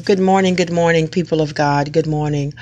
Good 0.00 0.18
morning, 0.18 0.54
good 0.54 0.72
morning, 0.72 1.06
people 1.06 1.42
of 1.42 1.54
God. 1.54 1.92
Good 1.92 2.06
morning. 2.06 2.54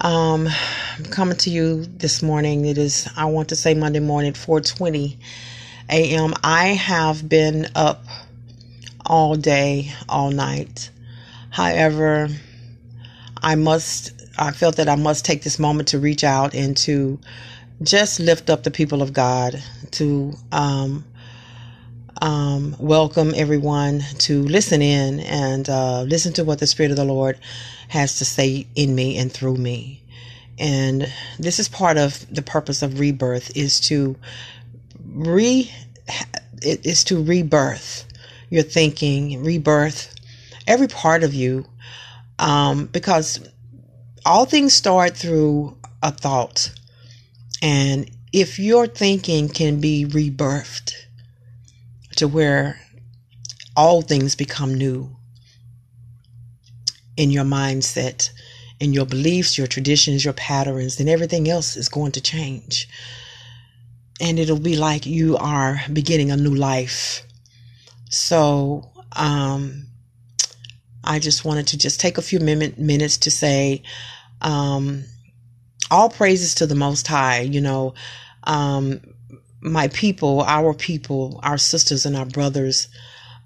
Um, 0.00 0.48
I'm 0.96 1.04
coming 1.06 1.36
to 1.38 1.50
you 1.50 1.84
this 1.84 2.22
morning. 2.22 2.64
It 2.64 2.78
is 2.78 3.08
I 3.16 3.24
want 3.24 3.48
to 3.48 3.56
say 3.56 3.74
Monday 3.74 3.98
morning, 3.98 4.34
4:20 4.34 5.16
a.m. 5.90 6.34
I 6.44 6.68
have 6.68 7.28
been 7.28 7.66
up 7.74 8.04
all 9.04 9.34
day, 9.34 9.92
all 10.08 10.30
night. 10.30 10.90
However, 11.50 12.28
I 13.42 13.56
must 13.56 14.12
I 14.38 14.52
felt 14.52 14.76
that 14.76 14.88
I 14.88 14.94
must 14.94 15.24
take 15.24 15.42
this 15.42 15.58
moment 15.58 15.88
to 15.88 15.98
reach 15.98 16.22
out 16.22 16.54
and 16.54 16.76
to 16.78 17.18
just 17.82 18.20
lift 18.20 18.48
up 18.48 18.62
the 18.62 18.70
people 18.70 19.02
of 19.02 19.12
God 19.12 19.60
to 19.92 20.34
um, 20.52 21.04
um, 22.20 22.74
welcome 22.78 23.32
everyone 23.36 24.00
to 24.18 24.42
listen 24.42 24.82
in 24.82 25.20
and 25.20 25.68
uh, 25.68 26.02
listen 26.02 26.32
to 26.34 26.44
what 26.44 26.58
the 26.58 26.66
Spirit 26.66 26.90
of 26.90 26.96
the 26.96 27.04
Lord 27.04 27.38
has 27.88 28.18
to 28.18 28.24
say 28.24 28.66
in 28.74 28.94
me 28.94 29.16
and 29.18 29.32
through 29.32 29.56
me. 29.56 30.02
And 30.58 31.12
this 31.38 31.58
is 31.58 31.68
part 31.68 31.96
of 31.96 32.26
the 32.34 32.42
purpose 32.42 32.82
of 32.82 32.98
rebirth 32.98 33.56
is 33.56 33.80
to 33.82 34.16
re 35.04 35.72
it 36.60 36.84
is 36.84 37.04
to 37.04 37.22
rebirth 37.22 38.06
your 38.50 38.64
thinking, 38.64 39.44
rebirth 39.44 40.14
every 40.66 40.88
part 40.88 41.22
of 41.22 41.34
you, 41.34 41.64
um, 42.38 42.86
because 42.86 43.40
all 44.26 44.44
things 44.44 44.74
start 44.74 45.16
through 45.16 45.76
a 46.02 46.10
thought, 46.10 46.72
and 47.62 48.10
if 48.32 48.58
your 48.58 48.86
thinking 48.86 49.48
can 49.48 49.80
be 49.80 50.04
rebirthed 50.04 50.94
to 52.18 52.28
where 52.28 52.80
all 53.76 54.02
things 54.02 54.34
become 54.34 54.74
new 54.74 55.08
in 57.16 57.30
your 57.30 57.44
mindset, 57.44 58.30
in 58.80 58.92
your 58.92 59.06
beliefs, 59.06 59.56
your 59.56 59.66
traditions, 59.66 60.24
your 60.24 60.34
patterns, 60.34 60.96
then 60.96 61.08
everything 61.08 61.48
else 61.48 61.76
is 61.76 61.88
going 61.88 62.12
to 62.12 62.20
change. 62.20 62.88
And 64.20 64.38
it'll 64.38 64.58
be 64.58 64.76
like 64.76 65.06
you 65.06 65.36
are 65.36 65.80
beginning 65.92 66.30
a 66.30 66.36
new 66.36 66.54
life. 66.54 67.22
So, 68.10 68.90
um, 69.12 69.86
I 71.04 71.20
just 71.20 71.44
wanted 71.44 71.68
to 71.68 71.78
just 71.78 72.00
take 72.00 72.18
a 72.18 72.22
few 72.22 72.40
minutes 72.40 73.18
to 73.18 73.30
say, 73.30 73.82
um, 74.42 75.04
all 75.90 76.10
praises 76.10 76.56
to 76.56 76.66
the 76.66 76.74
Most 76.74 77.06
High. 77.06 77.40
You 77.40 77.60
know, 77.60 77.94
um, 78.44 79.00
my 79.60 79.88
people, 79.88 80.42
our 80.42 80.74
people, 80.74 81.40
our 81.42 81.58
sisters 81.58 82.06
and 82.06 82.16
our 82.16 82.26
brothers 82.26 82.88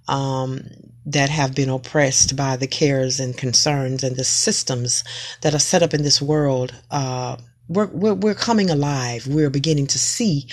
um, 0.09 0.65
that 1.07 1.31
have 1.31 1.55
been 1.55 1.71
oppressed 1.71 2.37
by 2.37 2.57
the 2.57 2.67
cares 2.67 3.19
and 3.19 3.37
concerns 3.37 4.05
and 4.05 4.17
the 4.17 4.25
systems 4.25 5.05
that 5.41 5.55
are 5.55 5.59
set 5.59 5.83
up 5.83 5.95
in 5.95 6.03
this 6.03 6.21
world. 6.21 6.75
Uh, 6.91 7.37
we're, 7.69 7.87
we're, 7.87 8.15
we're 8.15 8.35
coming 8.35 8.71
alive. 8.71 9.27
We're 9.27 9.51
beginning 9.51 9.87
to 9.89 9.99
see 9.99 10.47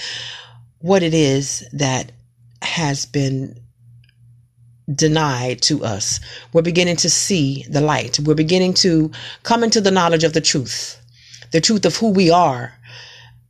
what 0.79 1.03
it 1.03 1.13
is 1.13 1.67
that 1.73 2.11
has 2.61 3.05
been 3.05 3.59
denied 4.93 5.61
to 5.63 5.83
us. 5.83 6.19
We're 6.53 6.61
beginning 6.61 6.95
to 6.97 7.09
see 7.09 7.65
the 7.69 7.81
light. 7.81 8.19
We're 8.19 8.33
beginning 8.33 8.73
to 8.75 9.11
come 9.43 9.63
into 9.63 9.81
the 9.81 9.91
knowledge 9.91 10.23
of 10.23 10.33
the 10.33 10.41
truth, 10.41 10.99
the 11.51 11.61
truth 11.61 11.85
of 11.85 11.97
who 11.97 12.09
we 12.09 12.31
are 12.31 12.73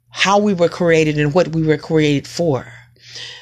how 0.09 0.39
we 0.39 0.53
were 0.53 0.69
created 0.69 1.17
and 1.17 1.33
what 1.33 1.49
we 1.49 1.63
were 1.63 1.77
created 1.77 2.27
for. 2.27 2.71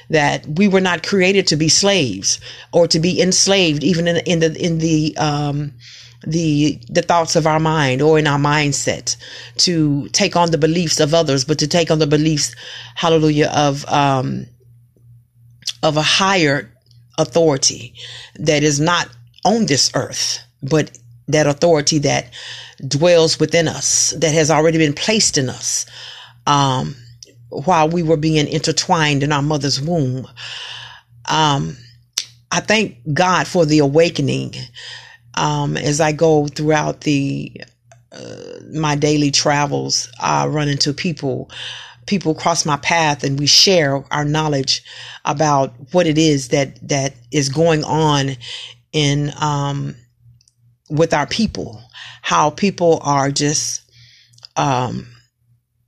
That 0.10 0.46
we 0.48 0.68
were 0.68 0.82
not 0.82 1.06
created 1.06 1.48
to 1.48 1.58
be 1.58 1.68
slaves 1.68 2.40
or 2.72 2.88
to 2.88 3.00
be 3.00 3.22
enslaved, 3.22 3.84
even 3.84 4.08
in, 4.08 4.18
in 4.18 4.40
the 4.40 4.66
in 4.66 4.78
the 4.78 5.18
um, 5.18 5.74
the 6.26 6.80
the 6.90 7.02
thoughts 7.02 7.36
of 7.36 7.46
our 7.46 7.60
mind 7.60 8.02
or 8.02 8.18
in 8.18 8.26
our 8.26 8.40
mindset 8.40 9.18
to 9.58 10.08
take 10.10 10.38
on 10.38 10.52
the 10.52 10.58
beliefs 10.58 11.02
of 11.02 11.14
others, 11.14 11.44
but 11.44 11.60
to 11.60 11.68
take 11.68 11.92
on 11.92 12.00
the 12.00 12.08
beliefs, 12.08 12.56
hallelujah, 12.96 13.52
of 13.54 13.86
um, 13.90 14.46
of 15.84 15.98
a 15.98 16.02
higher 16.02 16.72
authority 17.18 17.94
that 18.36 18.64
is 18.64 18.80
not 18.80 19.10
on 19.44 19.66
this 19.66 19.92
earth, 19.94 20.40
but 20.64 20.98
that 21.28 21.48
authority 21.48 22.00
that 22.00 22.32
dwells 22.88 23.40
within 23.40 23.68
us, 23.68 24.12
that 24.12 24.34
has 24.34 24.50
already 24.50 24.78
been 24.78 24.94
placed 24.94 25.38
in 25.38 25.50
us 25.50 25.86
um, 26.48 26.96
while 27.50 27.90
we 27.90 28.02
were 28.02 28.18
being 28.18 28.48
intertwined 28.48 29.22
in 29.22 29.32
our 29.32 29.44
mother's 29.44 29.80
womb. 29.80 30.28
Um, 31.30 31.78
I 32.50 32.62
thank 32.62 32.98
God 33.14 33.46
for 33.48 33.66
the 33.66 33.80
awakening 33.80 34.56
um, 35.36 35.78
as 35.78 36.00
I 36.02 36.14
go 36.14 36.48
throughout 36.48 37.02
the 37.02 37.62
uh, 38.12 38.36
my 38.74 38.96
daily 38.96 39.30
travels. 39.30 40.10
I 40.20 40.48
run 40.48 40.70
into 40.70 40.94
people. 40.94 41.52
People 42.06 42.34
cross 42.34 42.66
my 42.66 42.78
path, 42.78 43.26
and 43.26 43.38
we 43.38 43.48
share 43.48 44.02
our 44.12 44.24
knowledge 44.24 44.82
about 45.26 45.74
what 45.92 46.08
it 46.08 46.18
is 46.18 46.48
that 46.50 46.80
that 46.88 47.14
is 47.34 47.50
going 47.50 47.84
on 47.84 48.38
in 48.94 49.34
um, 49.42 49.96
with 50.90 51.14
our 51.14 51.28
people. 51.28 51.82
How 52.22 52.50
people 52.50 53.02
are 53.04 53.30
just 53.30 53.82
um, 54.56 55.06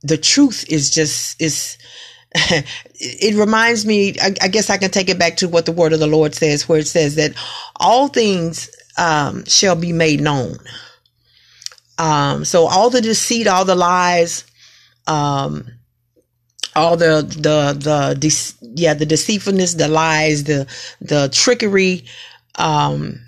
the 0.02 0.18
truth 0.18 0.64
is 0.68 0.90
just 0.90 1.40
is 1.40 1.78
it 2.34 3.34
reminds 3.34 3.84
me 3.84 4.14
I, 4.20 4.34
I, 4.40 4.48
guess 4.48 4.70
i 4.70 4.76
can 4.76 4.90
take 4.90 5.08
it 5.08 5.18
back 5.18 5.36
to 5.38 5.48
what 5.48 5.66
the 5.66 5.72
word 5.72 5.92
of 5.92 5.98
the 5.98 6.06
lord 6.06 6.34
says 6.34 6.68
where 6.68 6.78
it 6.78 6.86
says 6.86 7.16
that 7.16 7.34
all 7.76 8.06
things 8.08 8.70
um, 9.00 9.44
shall 9.46 9.76
be 9.76 9.92
made 9.92 10.20
known. 10.20 10.58
Um, 11.98 12.44
so 12.44 12.66
all 12.66 12.90
the 12.90 13.00
deceit 13.00 13.46
all 13.46 13.64
the 13.64 13.74
lies 13.74 14.44
um, 15.06 15.66
all 16.74 16.96
the 16.96 17.22
the 17.22 17.76
the 17.78 18.16
de- 18.18 18.80
yeah 18.80 18.94
the 18.94 19.04
deceitfulness 19.04 19.74
the 19.74 19.88
lies 19.88 20.44
the 20.44 20.66
the 21.00 21.28
trickery 21.30 22.04
um, 22.54 23.20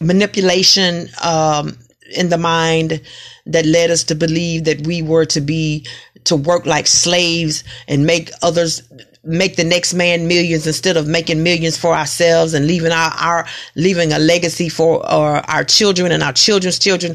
manipulation 0.00 1.08
um, 1.24 1.76
in 2.08 2.28
the 2.28 2.38
mind 2.38 3.00
that 3.46 3.66
led 3.66 3.90
us 3.90 4.04
to 4.04 4.14
believe 4.14 4.64
that 4.64 4.86
we 4.86 5.02
were 5.02 5.24
to 5.26 5.40
be 5.40 5.86
to 6.24 6.36
work 6.36 6.66
like 6.66 6.86
slaves 6.86 7.64
and 7.86 8.06
make 8.06 8.30
others 8.42 8.82
make 9.24 9.56
the 9.56 9.64
next 9.64 9.94
man 9.94 10.26
millions 10.26 10.66
instead 10.66 10.96
of 10.96 11.06
making 11.06 11.42
millions 11.42 11.76
for 11.76 11.94
ourselves 11.94 12.54
and 12.54 12.66
leaving 12.66 12.92
our, 12.92 13.10
our 13.18 13.46
leaving 13.74 14.12
a 14.12 14.18
legacy 14.18 14.68
for 14.68 15.04
our, 15.06 15.38
our 15.48 15.64
children 15.64 16.12
and 16.12 16.22
our 16.22 16.32
children's 16.32 16.78
children. 16.78 17.14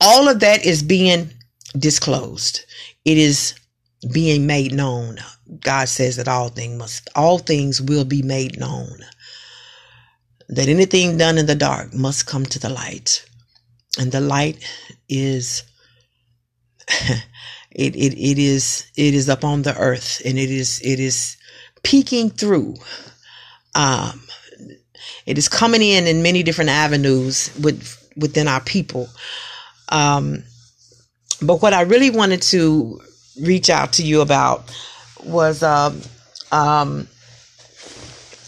All 0.00 0.28
of 0.28 0.40
that 0.40 0.64
is 0.64 0.82
being 0.82 1.30
disclosed. 1.76 2.64
It 3.04 3.18
is 3.18 3.54
being 4.12 4.46
made 4.46 4.72
known. 4.72 5.18
God 5.60 5.88
says 5.88 6.16
that 6.16 6.28
all 6.28 6.48
things 6.48 6.78
must 6.78 7.08
all 7.16 7.38
things 7.38 7.80
will 7.80 8.04
be 8.04 8.22
made 8.22 8.58
known. 8.58 8.98
That 10.48 10.68
anything 10.68 11.18
done 11.18 11.38
in 11.38 11.46
the 11.46 11.54
dark 11.54 11.92
must 11.92 12.26
come 12.26 12.46
to 12.46 12.58
the 12.58 12.70
light 12.70 13.24
and 13.98 14.12
the 14.12 14.20
light 14.20 14.64
is 15.08 15.64
it, 17.70 17.96
it 17.96 18.14
it 18.14 18.38
is 18.38 18.90
it 18.96 19.14
is 19.14 19.28
up 19.28 19.44
on 19.44 19.62
the 19.62 19.76
earth 19.76 20.22
and 20.24 20.38
it 20.38 20.50
is 20.50 20.80
it 20.82 21.00
is 21.00 21.36
peeking 21.82 22.30
through. 22.30 22.74
Um 23.74 24.22
it 25.26 25.36
is 25.36 25.48
coming 25.48 25.82
in 25.82 26.06
in 26.06 26.22
many 26.22 26.42
different 26.42 26.70
avenues 26.70 27.50
with 27.62 27.96
within 28.16 28.48
our 28.48 28.60
people. 28.60 29.08
Um 29.90 30.44
but 31.40 31.62
what 31.62 31.72
i 31.72 31.82
really 31.82 32.10
wanted 32.10 32.42
to 32.42 33.00
reach 33.40 33.70
out 33.70 33.92
to 33.94 34.02
you 34.02 34.20
about 34.20 34.74
was 35.24 35.62
um 35.62 36.00
um 36.52 37.08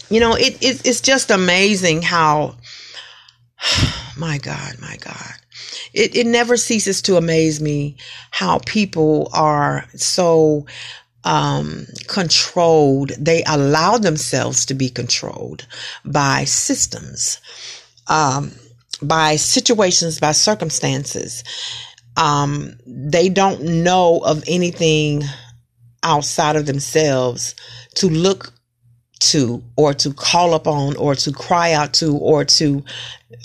you 0.09 0.19
know 0.19 0.35
it, 0.35 0.57
it 0.61 0.85
it's 0.85 1.01
just 1.01 1.31
amazing 1.31 2.01
how 2.01 2.55
my 4.17 4.37
god 4.37 4.75
my 4.81 4.97
god 4.97 5.33
it, 5.93 6.15
it 6.15 6.27
never 6.27 6.57
ceases 6.57 7.01
to 7.03 7.17
amaze 7.17 7.61
me 7.61 7.95
how 8.31 8.59
people 8.65 9.29
are 9.33 9.85
so 9.95 10.65
um, 11.23 11.85
controlled. 12.07 13.09
They 13.17 13.43
allow 13.43 13.97
themselves 13.97 14.65
to 14.67 14.73
be 14.73 14.89
controlled 14.89 15.67
by 16.05 16.45
systems, 16.45 17.39
um, 18.07 18.51
by 19.01 19.35
situations, 19.35 20.19
by 20.19 20.31
circumstances. 20.31 21.43
Um, 22.17 22.77
they 22.85 23.29
don't 23.29 23.63
know 23.83 24.19
of 24.19 24.43
anything 24.47 25.23
outside 26.03 26.55
of 26.55 26.65
themselves 26.65 27.55
to 27.95 28.09
look 28.09 28.53
to 29.21 29.63
or 29.75 29.93
to 29.93 30.13
call 30.13 30.53
upon 30.53 30.95
or 30.97 31.15
to 31.15 31.31
cry 31.31 31.73
out 31.73 31.93
to 31.93 32.17
or 32.17 32.43
to 32.45 32.83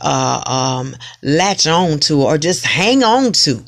uh, 0.01 0.43
um, 0.47 0.97
latch 1.23 1.67
on 1.67 1.99
to 2.01 2.23
or 2.23 2.39
just 2.39 2.65
hang 2.65 3.03
on 3.03 3.33
to. 3.33 3.63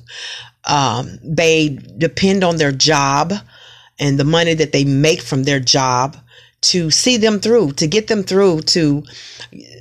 Um, 0.64 1.18
they 1.22 1.78
depend 1.96 2.44
on 2.44 2.56
their 2.56 2.72
job 2.72 3.32
and 3.98 4.18
the 4.18 4.24
money 4.24 4.54
that 4.54 4.72
they 4.72 4.84
make 4.84 5.22
from 5.22 5.44
their 5.44 5.60
job 5.60 6.16
to 6.60 6.90
see 6.90 7.16
them 7.16 7.38
through, 7.38 7.72
to 7.72 7.86
get 7.86 8.08
them 8.08 8.22
through 8.22 8.62
to 8.62 9.04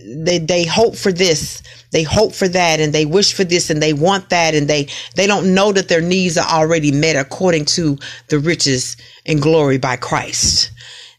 they 0.06 0.38
they 0.38 0.64
hope 0.64 0.96
for 0.96 1.12
this, 1.12 1.62
they 1.92 2.04
hope 2.04 2.34
for 2.34 2.48
that 2.48 2.80
and 2.80 2.94
they 2.94 3.06
wish 3.06 3.34
for 3.34 3.44
this 3.44 3.70
and 3.70 3.82
they 3.82 3.94
want 3.94 4.30
that 4.30 4.54
and 4.56 4.68
they 4.68 4.88
they 5.16 5.28
don't 5.28 5.54
know 5.54 5.72
that 5.72 5.90
their 5.90 6.02
needs 6.02 6.38
are 6.38 6.48
already 6.48 6.92
met 6.92 7.16
according 7.16 7.66
to 7.66 7.98
the 8.30 8.40
riches 8.40 8.96
and 9.26 9.42
glory 9.42 9.78
by 9.78 9.96
Christ. 9.96 10.72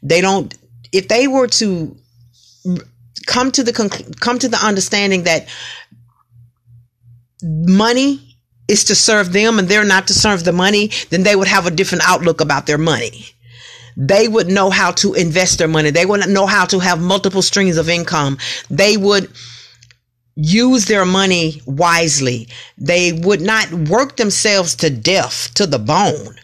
They 0.02 0.20
don't 0.20 0.56
if 0.92 1.08
they 1.08 1.28
were 1.28 1.46
to 1.46 1.96
come 3.26 3.52
to 3.52 3.62
the 3.62 3.72
come 4.20 4.38
to 4.38 4.48
the 4.48 4.64
understanding 4.64 5.24
that 5.24 5.48
money 7.42 8.36
is 8.68 8.84
to 8.84 8.94
serve 8.94 9.32
them 9.32 9.58
and 9.58 9.68
they're 9.68 9.84
not 9.84 10.06
to 10.08 10.14
serve 10.14 10.44
the 10.44 10.52
money, 10.52 10.90
then 11.10 11.22
they 11.22 11.36
would 11.36 11.48
have 11.48 11.66
a 11.66 11.70
different 11.70 12.06
outlook 12.06 12.40
about 12.40 12.66
their 12.66 12.78
money. 12.78 13.26
They 13.96 14.28
would 14.28 14.48
know 14.48 14.70
how 14.70 14.92
to 14.92 15.14
invest 15.14 15.58
their 15.58 15.68
money. 15.68 15.90
They 15.90 16.06
would 16.06 16.28
know 16.28 16.46
how 16.46 16.66
to 16.66 16.78
have 16.78 17.00
multiple 17.00 17.42
streams 17.42 17.76
of 17.76 17.88
income. 17.88 18.38
They 18.70 18.96
would 18.96 19.30
use 20.36 20.84
their 20.84 21.04
money 21.04 21.60
wisely. 21.66 22.46
They 22.76 23.12
would 23.12 23.40
not 23.40 23.72
work 23.72 24.16
themselves 24.16 24.76
to 24.76 24.90
death, 24.90 25.52
to 25.54 25.66
the 25.66 25.80
bone, 25.80 26.36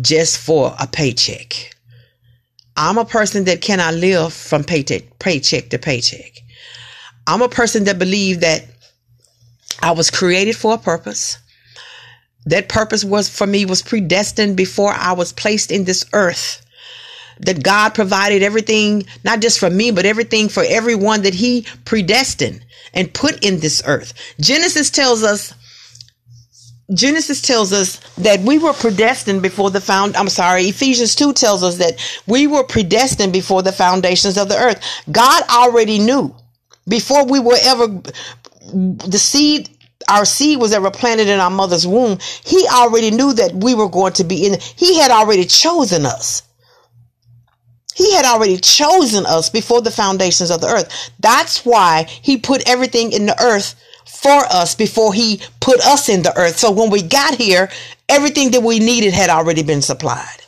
just 0.00 0.38
for 0.38 0.74
a 0.80 0.86
paycheck. 0.86 1.73
I'm 2.76 2.98
a 2.98 3.04
person 3.04 3.44
that 3.44 3.60
cannot 3.60 3.94
live 3.94 4.32
from 4.32 4.64
paycheck, 4.64 5.18
paycheck 5.18 5.70
to 5.70 5.78
paycheck. 5.78 6.40
I'm 7.26 7.42
a 7.42 7.48
person 7.48 7.84
that 7.84 7.98
believe 7.98 8.40
that 8.40 8.64
I 9.80 9.92
was 9.92 10.10
created 10.10 10.56
for 10.56 10.74
a 10.74 10.78
purpose. 10.78 11.38
That 12.46 12.68
purpose 12.68 13.04
was 13.04 13.28
for 13.28 13.46
me 13.46 13.64
was 13.64 13.82
predestined 13.82 14.56
before 14.56 14.92
I 14.92 15.12
was 15.12 15.32
placed 15.32 15.70
in 15.70 15.84
this 15.84 16.04
earth. 16.12 16.60
That 17.40 17.62
God 17.62 17.94
provided 17.94 18.42
everything, 18.42 19.06
not 19.24 19.40
just 19.40 19.58
for 19.58 19.70
me, 19.70 19.90
but 19.90 20.06
everything 20.06 20.48
for 20.48 20.64
everyone 20.66 21.22
that 21.22 21.34
He 21.34 21.66
predestined 21.84 22.64
and 22.92 23.12
put 23.12 23.44
in 23.44 23.60
this 23.60 23.82
earth. 23.86 24.12
Genesis 24.40 24.90
tells 24.90 25.22
us 25.22 25.54
Genesis 26.92 27.40
tells 27.40 27.72
us 27.72 27.96
that 28.16 28.40
we 28.40 28.58
were 28.58 28.74
predestined 28.74 29.40
before 29.40 29.70
the 29.70 29.80
found 29.80 30.16
I'm 30.16 30.28
sorry, 30.28 30.64
Ephesians 30.64 31.14
2 31.14 31.32
tells 31.32 31.62
us 31.62 31.78
that 31.78 31.98
we 32.26 32.46
were 32.46 32.64
predestined 32.64 33.32
before 33.32 33.62
the 33.62 33.72
foundations 33.72 34.36
of 34.36 34.48
the 34.48 34.58
earth. 34.58 34.82
God 35.10 35.44
already 35.48 35.98
knew 35.98 36.34
before 36.86 37.24
we 37.26 37.40
were 37.40 37.56
ever 37.62 37.86
the 38.72 39.18
seed 39.18 39.70
our 40.08 40.26
seed 40.26 40.60
was 40.60 40.72
ever 40.72 40.90
planted 40.90 41.28
in 41.28 41.40
our 41.40 41.50
mother's 41.50 41.86
womb, 41.86 42.18
he 42.44 42.66
already 42.68 43.10
knew 43.10 43.32
that 43.32 43.54
we 43.54 43.74
were 43.74 43.88
going 43.88 44.12
to 44.12 44.24
be 44.24 44.46
in 44.46 44.58
he 44.76 44.98
had 44.98 45.10
already 45.10 45.44
chosen 45.44 46.04
us. 46.04 46.42
He 47.94 48.12
had 48.14 48.24
already 48.24 48.58
chosen 48.58 49.24
us 49.24 49.48
before 49.48 49.80
the 49.80 49.90
foundations 49.90 50.50
of 50.50 50.60
the 50.60 50.66
earth. 50.66 51.10
That's 51.20 51.64
why 51.64 52.04
he 52.08 52.36
put 52.36 52.68
everything 52.68 53.12
in 53.12 53.26
the 53.26 53.40
earth 53.42 53.76
for 54.06 54.44
us 54.50 54.74
before 54.74 55.14
he 55.14 55.40
put 55.60 55.80
us 55.80 56.08
in 56.08 56.22
the 56.22 56.36
earth. 56.38 56.58
So 56.58 56.70
when 56.70 56.90
we 56.90 57.02
got 57.02 57.34
here, 57.34 57.70
everything 58.08 58.50
that 58.52 58.62
we 58.62 58.78
needed 58.78 59.14
had 59.14 59.30
already 59.30 59.62
been 59.62 59.82
supplied. 59.82 60.40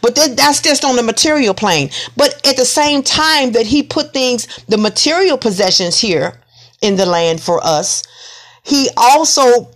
But 0.00 0.14
that, 0.16 0.36
that's 0.36 0.62
just 0.62 0.84
on 0.84 0.96
the 0.96 1.02
material 1.02 1.54
plane. 1.54 1.90
But 2.16 2.46
at 2.46 2.56
the 2.56 2.64
same 2.64 3.02
time 3.02 3.52
that 3.52 3.66
he 3.66 3.82
put 3.82 4.12
things, 4.12 4.46
the 4.66 4.78
material 4.78 5.36
possessions 5.36 5.98
here 5.98 6.40
in 6.80 6.96
the 6.96 7.06
land 7.06 7.40
for 7.40 7.60
us, 7.62 8.02
he 8.64 8.88
also 8.96 9.70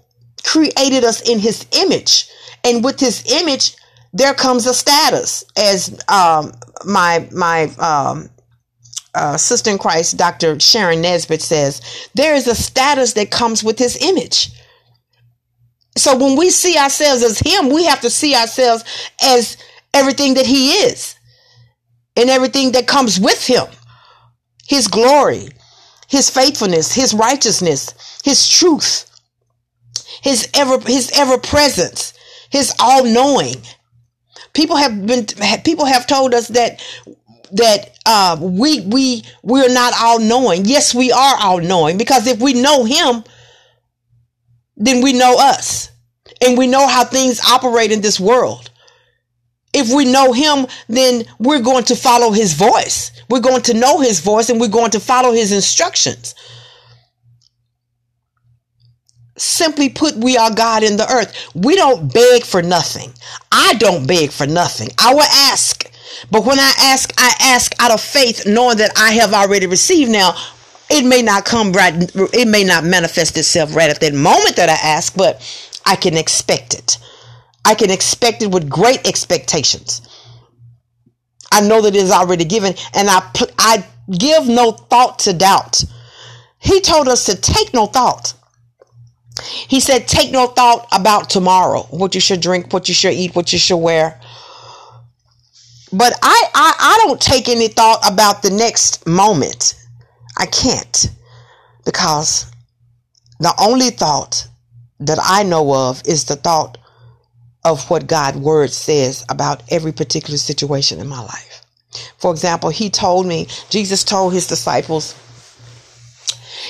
created 0.45 1.05
us 1.05 1.29
in 1.29 1.39
his 1.39 1.67
image. 1.73 2.29
And 2.65 2.85
with 2.85 3.01
his 3.01 3.31
image, 3.33 3.77
there 4.13 4.35
comes 4.35 4.67
a 4.67 4.75
status 4.75 5.45
as 5.57 5.99
um, 6.09 6.53
my 6.85 7.29
my 7.33 7.65
um, 7.79 8.29
uh, 9.15 9.37
sister 9.37 9.71
in 9.71 9.79
Christ, 9.79 10.17
Dr. 10.17 10.59
Sharon 10.61 11.03
Nesbitt 11.03 11.43
says, 11.43 12.09
there 12.15 12.35
is 12.35 12.47
a 12.47 12.55
status 12.55 13.13
that 13.15 13.31
comes 13.31 13.63
with 13.63 13.79
his 13.79 13.97
image. 14.01 14.51
So 15.97 16.17
when 16.17 16.39
we 16.39 16.51
see 16.51 16.79
ourselves 16.79 17.23
as 17.23 17.39
him, 17.39 17.69
we 17.69 17.85
have 17.85 18.01
to 18.01 18.11
see 18.11 18.35
ourselves 18.35 18.85
as 19.23 19.57
everything 19.93 20.35
that 20.35 20.47
he 20.47 20.73
is 20.73 21.15
and 22.17 22.31
everything 22.31 22.73
that 22.73 22.87
comes 22.87 23.21
with 23.21 23.47
him. 23.47 23.67
His 24.67 24.89
glory, 24.89 25.49
his 26.09 26.31
faithfulness, 26.31 26.93
his 26.93 27.13
righteousness, 27.13 28.21
his 28.25 28.49
truth, 28.49 29.11
his 30.23 30.49
ever 30.55 30.79
his 30.81 31.11
ever 31.15 31.37
presence, 31.37 32.15
his 32.51 32.73
all 32.79 33.05
knowing. 33.05 33.57
People 34.55 34.77
have 34.77 35.07
been 35.07 35.27
people 35.65 35.85
have 35.85 36.07
told 36.07 36.33
us 36.33 36.49
that 36.49 36.83
that 37.53 37.92
uh, 38.07 38.37
we 38.41 38.81
we 38.81 39.23
we're 39.43 39.73
not 39.73 39.93
all 40.01 40.19
knowing. 40.19 40.65
Yes, 40.65 40.95
we 40.95 41.13
are 41.13 41.37
all 41.39 41.61
knowing 41.61 41.99
because 41.99 42.27
if 42.27 42.41
we 42.41 42.53
know 42.55 42.85
Him, 42.85 43.25
then 44.77 45.03
we 45.03 45.13
know 45.13 45.37
us, 45.39 45.91
and 46.45 46.59
we 46.59 46.67
know 46.67 46.87
how 46.87 47.05
things 47.05 47.41
operate 47.41 47.93
in 47.93 48.01
this 48.01 48.19
world. 48.19 48.71
If 49.73 49.95
we 49.95 50.05
know 50.05 50.33
Him, 50.33 50.67
then 50.89 51.25
we're 51.39 51.63
going 51.63 51.85
to 51.85 51.97
follow 51.97 52.33
His 52.33 52.55
voice. 52.55 53.13
We're 53.31 53.41
going 53.41 53.63
to 53.63 53.75
know 53.75 54.01
His 54.01 54.21
voice, 54.21 54.51
and 54.51 54.61
we're 54.61 54.69
going 54.69 54.91
to 54.91 55.01
follow 55.01 55.33
His 55.33 55.53
instructions. 55.53 56.35
Simply 59.39 59.89
put, 59.89 60.15
we 60.17 60.37
are 60.37 60.55
God 60.55 60.83
in 60.83 60.97
the 60.97 61.11
earth. 61.11 61.51
We 61.55 61.75
don't 61.75 62.13
beg 62.13 62.45
for 62.45 62.63
nothing. 62.63 63.13
I 63.51 63.75
don't 63.75 64.07
beg 64.07 64.31
for 64.31 64.47
nothing. 64.47 64.89
I 64.99 65.15
will 65.15 65.23
ask 65.23 65.82
but 66.31 66.45
when 66.45 66.59
I 66.59 66.73
ask, 66.81 67.13
I 67.19 67.33
ask 67.41 67.75
out 67.81 67.93
of 67.93 68.01
faith, 68.01 68.47
knowing 68.47 68.79
that 68.79 68.93
I 68.97 69.13
have 69.13 69.33
already 69.35 69.67
received. 69.67 70.11
Now, 70.11 70.35
it 70.91 71.05
may 71.05 71.23
not 71.23 71.45
come 71.45 71.73
right, 71.73 71.95
it 72.35 72.49
may 72.49 72.65
not 72.65 72.85
manifest 72.85 73.37
itself 73.39 73.75
right 73.75 73.91
at 73.91 74.01
that 74.01 74.15
moment 74.15 74.57
that 74.57 74.69
I 74.69 74.89
ask, 74.89 75.15
but 75.17 75.41
I 75.87 75.97
can 75.97 76.17
expect 76.17 76.75
it. 76.75 76.99
I 77.65 77.75
can 77.75 77.91
expect 77.91 78.43
it 78.43 78.51
with 78.51 78.69
great 78.69 79.07
expectations. 79.07 80.03
I 81.53 81.61
know 81.61 81.81
that 81.83 81.95
it 81.95 82.03
is 82.03 82.11
already 82.11 82.45
given, 82.45 82.75
and 82.95 83.09
I 83.09 83.29
I 83.59 83.87
give 84.11 84.49
no 84.49 84.73
thought 84.73 85.21
to 85.21 85.33
doubt. 85.33 85.85
He 86.59 86.81
told 86.81 87.09
us 87.09 87.27
to 87.27 87.37
take 87.37 87.75
no 87.75 87.87
thought. 87.87 88.35
He 89.69 89.81
said, 89.81 90.07
Take 90.07 90.31
no 90.31 90.47
thought 90.47 90.87
about 90.93 91.31
tomorrow, 91.31 91.83
what 91.91 92.15
you 92.15 92.21
should 92.21 92.41
drink, 92.41 92.73
what 92.73 92.89
you 92.89 92.95
should 92.95 93.15
eat, 93.15 93.35
what 93.35 93.53
you 93.53 93.59
should 93.59 93.79
wear. 93.79 94.21
But 95.93 96.15
I, 96.23 96.49
I, 96.55 96.75
I 96.79 97.07
don't 97.07 97.21
take 97.21 97.49
any 97.49 97.69
thought 97.69 98.01
about 98.11 98.43
the 98.43 98.51
next 98.51 99.07
moment. 99.07 99.75
I 100.39 100.47
can't 100.47 101.11
because 101.85 102.47
the 103.39 103.55
only 103.59 103.91
thought 103.91 104.49
that 105.01 105.19
I 105.23 105.43
know 105.43 105.75
of 105.75 106.03
is 106.07 106.25
the 106.25 106.37
thought 106.37 106.79
of 107.65 107.89
what 107.91 108.07
God's 108.07 108.39
word 108.39 108.71
says 108.71 109.25
about 109.29 109.63
every 109.71 109.93
particular 109.93 110.39
situation 110.39 110.99
in 111.01 111.09
my 111.09 111.21
life. 111.21 111.63
For 112.19 112.31
example, 112.31 112.71
he 112.71 112.89
told 112.89 113.27
me, 113.27 113.47
Jesus 113.69 114.03
told 114.03 114.33
his 114.33 114.47
disciples, 114.47 115.15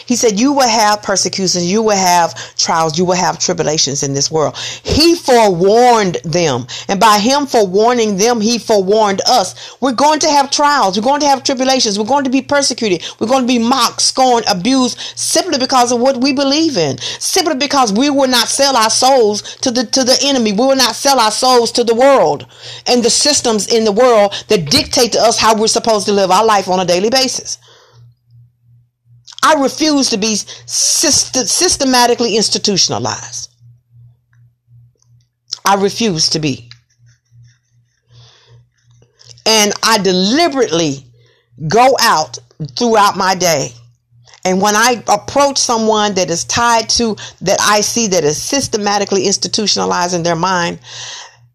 he 0.07 0.17
said, 0.17 0.39
You 0.39 0.53
will 0.53 0.69
have 0.69 1.03
persecutions, 1.03 1.71
you 1.71 1.83
will 1.83 1.97
have 1.97 2.57
trials, 2.57 2.99
you 2.99 3.05
will 3.05 3.17
have 3.17 3.39
tribulations 3.39 4.03
in 4.03 4.15
this 4.15 4.31
world. 4.31 4.57
He 4.57 5.15
forewarned 5.15 6.17
them. 6.25 6.67
And 6.89 7.01
by 7.01 7.19
him 7.19 7.47
forewarning 7.47 8.17
them, 8.17 8.41
he 8.41 8.59
forewarned 8.59 9.21
us. 9.27 9.77
We're 9.81 9.93
going 9.93 10.21
to 10.21 10.29
have 10.29 10.51
trials, 10.51 10.97
we're 10.97 11.05
going 11.05 11.21
to 11.21 11.29
have 11.29 11.45
tribulations, 11.45 11.99
we're 11.99 12.05
going 12.05 12.25
to 12.25 12.31
be 12.31 12.43
persecuted, 12.43 13.05
we're 13.19 13.29
going 13.29 13.43
to 13.43 13.49
be 13.49 13.59
mocked, 13.59 14.01
scorned, 14.01 14.47
abused 14.49 14.99
simply 15.15 15.59
because 15.59 15.93
of 15.93 16.01
what 16.01 16.21
we 16.21 16.33
believe 16.33 16.77
in. 16.77 16.99
Simply 16.99 17.55
because 17.57 17.93
we 17.93 18.11
will 18.11 18.29
not 18.29 18.49
sell 18.49 18.77
our 18.77 18.91
souls 18.91 19.57
to 19.57 19.71
the 19.71 19.85
to 19.87 20.05
the 20.05 20.19
enemy. 20.23 20.53
We 20.53 20.59
will 20.59 20.77
not 20.77 20.95
sell 20.95 21.19
our 21.19 21.31
souls 21.31 21.73
to 21.73 21.85
the 21.85 21.95
world 21.95 22.47
and 22.87 23.03
the 23.03 23.11
systems 23.11 23.73
in 23.73 23.85
the 23.85 23.93
world 23.93 24.33
that 24.49 24.71
dictate 24.71 25.13
to 25.13 25.21
us 25.21 25.39
how 25.39 25.57
we're 25.59 25.67
supposed 25.67 26.07
to 26.07 26.13
live 26.13 26.31
our 26.31 26.45
life 26.45 26.69
on 26.69 26.81
a 26.81 26.85
daily 26.85 27.11
basis. 27.11 27.59
I 29.43 29.55
refuse 29.61 30.11
to 30.11 30.19
be 30.19 30.35
syst- 30.35 31.49
systematically 31.49 32.37
institutionalized. 32.37 33.51
I 35.65 35.75
refuse 35.77 36.29
to 36.31 36.39
be. 36.39 36.69
And 39.47 39.73
I 39.83 39.99
deliberately 39.99 41.05
go 41.69 41.97
out 42.01 42.39
throughout 42.79 43.17
my 43.17 43.35
day. 43.35 43.71
And 44.45 44.61
when 44.61 44.75
I 44.75 45.03
approach 45.09 45.59
someone 45.59 46.15
that 46.15 46.31
is 46.31 46.45
tied 46.45 46.89
to, 46.91 47.17
that 47.43 47.59
I 47.61 47.81
see 47.81 48.09
that 48.09 48.25
is 48.25 48.41
systematically 48.43 49.27
institutionalized 49.27 50.15
in 50.15 50.23
their 50.23 50.37
mind, 50.37 50.81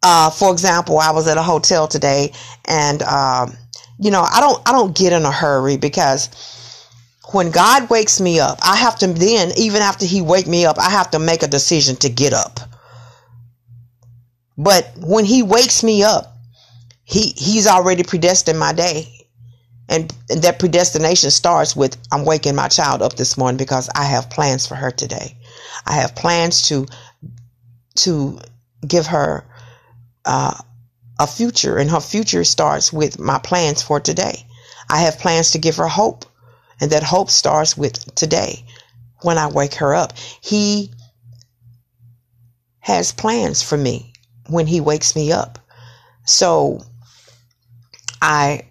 uh, 0.03 0.29
for 0.29 0.51
example, 0.51 0.99
I 0.99 1.11
was 1.11 1.27
at 1.27 1.37
a 1.37 1.41
hotel 1.41 1.87
today 1.87 2.31
and, 2.65 3.01
um, 3.03 3.57
you 3.99 4.11
know, 4.11 4.21
I 4.21 4.39
don't, 4.39 4.61
I 4.67 4.71
don't 4.71 4.95
get 4.95 5.11
in 5.11 5.23
a 5.23 5.31
hurry 5.31 5.75
because 5.75 6.29
when 7.33 7.51
God 7.51 7.89
wakes 7.89 8.21
me 8.21 8.39
up, 8.39 8.59
I 8.61 8.75
have 8.77 8.97
to 8.99 9.07
then, 9.07 9.51
even 9.57 9.81
after 9.81 10.05
He 10.05 10.21
wake 10.21 10.47
me 10.47 10.65
up, 10.65 10.79
I 10.79 10.89
have 10.89 11.11
to 11.11 11.19
make 11.19 11.43
a 11.43 11.47
decision 11.47 11.95
to 11.97 12.09
get 12.09 12.33
up. 12.33 12.59
But 14.57 14.91
when 14.97 15.25
He 15.25 15.43
wakes 15.43 15.83
me 15.83 16.03
up, 16.03 16.37
He 17.03 17.33
He's 17.35 17.67
already 17.67 18.03
predestined 18.03 18.59
my 18.59 18.73
day. 18.73 19.07
And, 19.89 20.13
and 20.29 20.41
that 20.41 20.59
predestination 20.59 21.31
starts 21.31 21.73
with 21.73 21.97
I'm 22.11 22.25
waking 22.25 22.55
my 22.55 22.67
child 22.67 23.01
up 23.01 23.13
this 23.13 23.37
morning 23.37 23.57
because 23.57 23.89
I 23.95 24.03
have 24.03 24.29
plans 24.29 24.67
for 24.67 24.75
her 24.75 24.91
today. 24.91 25.37
I 25.85 25.93
have 25.93 26.15
plans 26.15 26.63
to 26.63 26.87
to 27.97 28.39
give 28.85 29.07
her 29.07 29.45
uh, 30.25 30.55
a 31.19 31.27
future, 31.27 31.77
and 31.77 31.89
her 31.89 31.99
future 31.99 32.43
starts 32.43 32.93
with 32.93 33.17
my 33.17 33.39
plans 33.39 33.81
for 33.81 33.99
today. 33.99 34.45
I 34.89 34.99
have 34.99 35.19
plans 35.19 35.51
to 35.51 35.57
give 35.57 35.77
her 35.77 35.87
hope, 35.87 36.25
and 36.79 36.91
that 36.91 37.03
hope 37.03 37.29
starts 37.29 37.77
with 37.77 38.15
today 38.15 38.63
when 39.21 39.37
I 39.37 39.47
wake 39.47 39.75
her 39.75 39.93
up. 39.93 40.13
He 40.41 40.91
has 42.79 43.11
plans 43.11 43.61
for 43.61 43.77
me 43.77 44.13
when 44.47 44.67
he 44.67 44.79
wakes 44.79 45.15
me 45.15 45.31
up. 45.31 45.59
So 46.25 46.81
I 48.21 48.63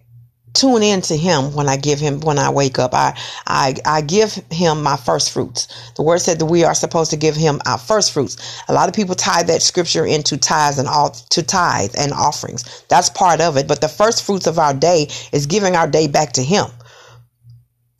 tune 0.56 0.82
in 0.82 1.02
to 1.02 1.16
him 1.16 1.52
when 1.54 1.68
I 1.68 1.76
give 1.76 2.00
him 2.00 2.20
when 2.20 2.38
I 2.38 2.50
wake 2.50 2.78
up. 2.78 2.94
I 2.94 3.16
I 3.46 3.74
I 3.84 4.00
give 4.00 4.32
him 4.50 4.82
my 4.82 4.96
first 4.96 5.30
fruits. 5.30 5.68
The 5.96 6.02
word 6.02 6.20
said 6.20 6.38
that 6.38 6.46
we 6.46 6.64
are 6.64 6.74
supposed 6.74 7.10
to 7.10 7.16
give 7.16 7.36
him 7.36 7.60
our 7.66 7.78
first 7.78 8.12
fruits. 8.12 8.36
A 8.68 8.72
lot 8.72 8.88
of 8.88 8.94
people 8.94 9.14
tie 9.14 9.42
that 9.42 9.62
scripture 9.62 10.06
into 10.06 10.36
tithes 10.36 10.78
and 10.78 10.88
all 10.88 11.10
to 11.10 11.42
tithe 11.42 11.94
and 11.98 12.12
offerings. 12.12 12.84
That's 12.88 13.10
part 13.10 13.40
of 13.40 13.56
it. 13.56 13.68
But 13.68 13.80
the 13.80 13.88
first 13.88 14.22
fruits 14.24 14.46
of 14.46 14.58
our 14.58 14.72
day 14.72 15.08
is 15.32 15.46
giving 15.46 15.76
our 15.76 15.86
day 15.86 16.08
back 16.08 16.32
to 16.32 16.42
him. 16.42 16.66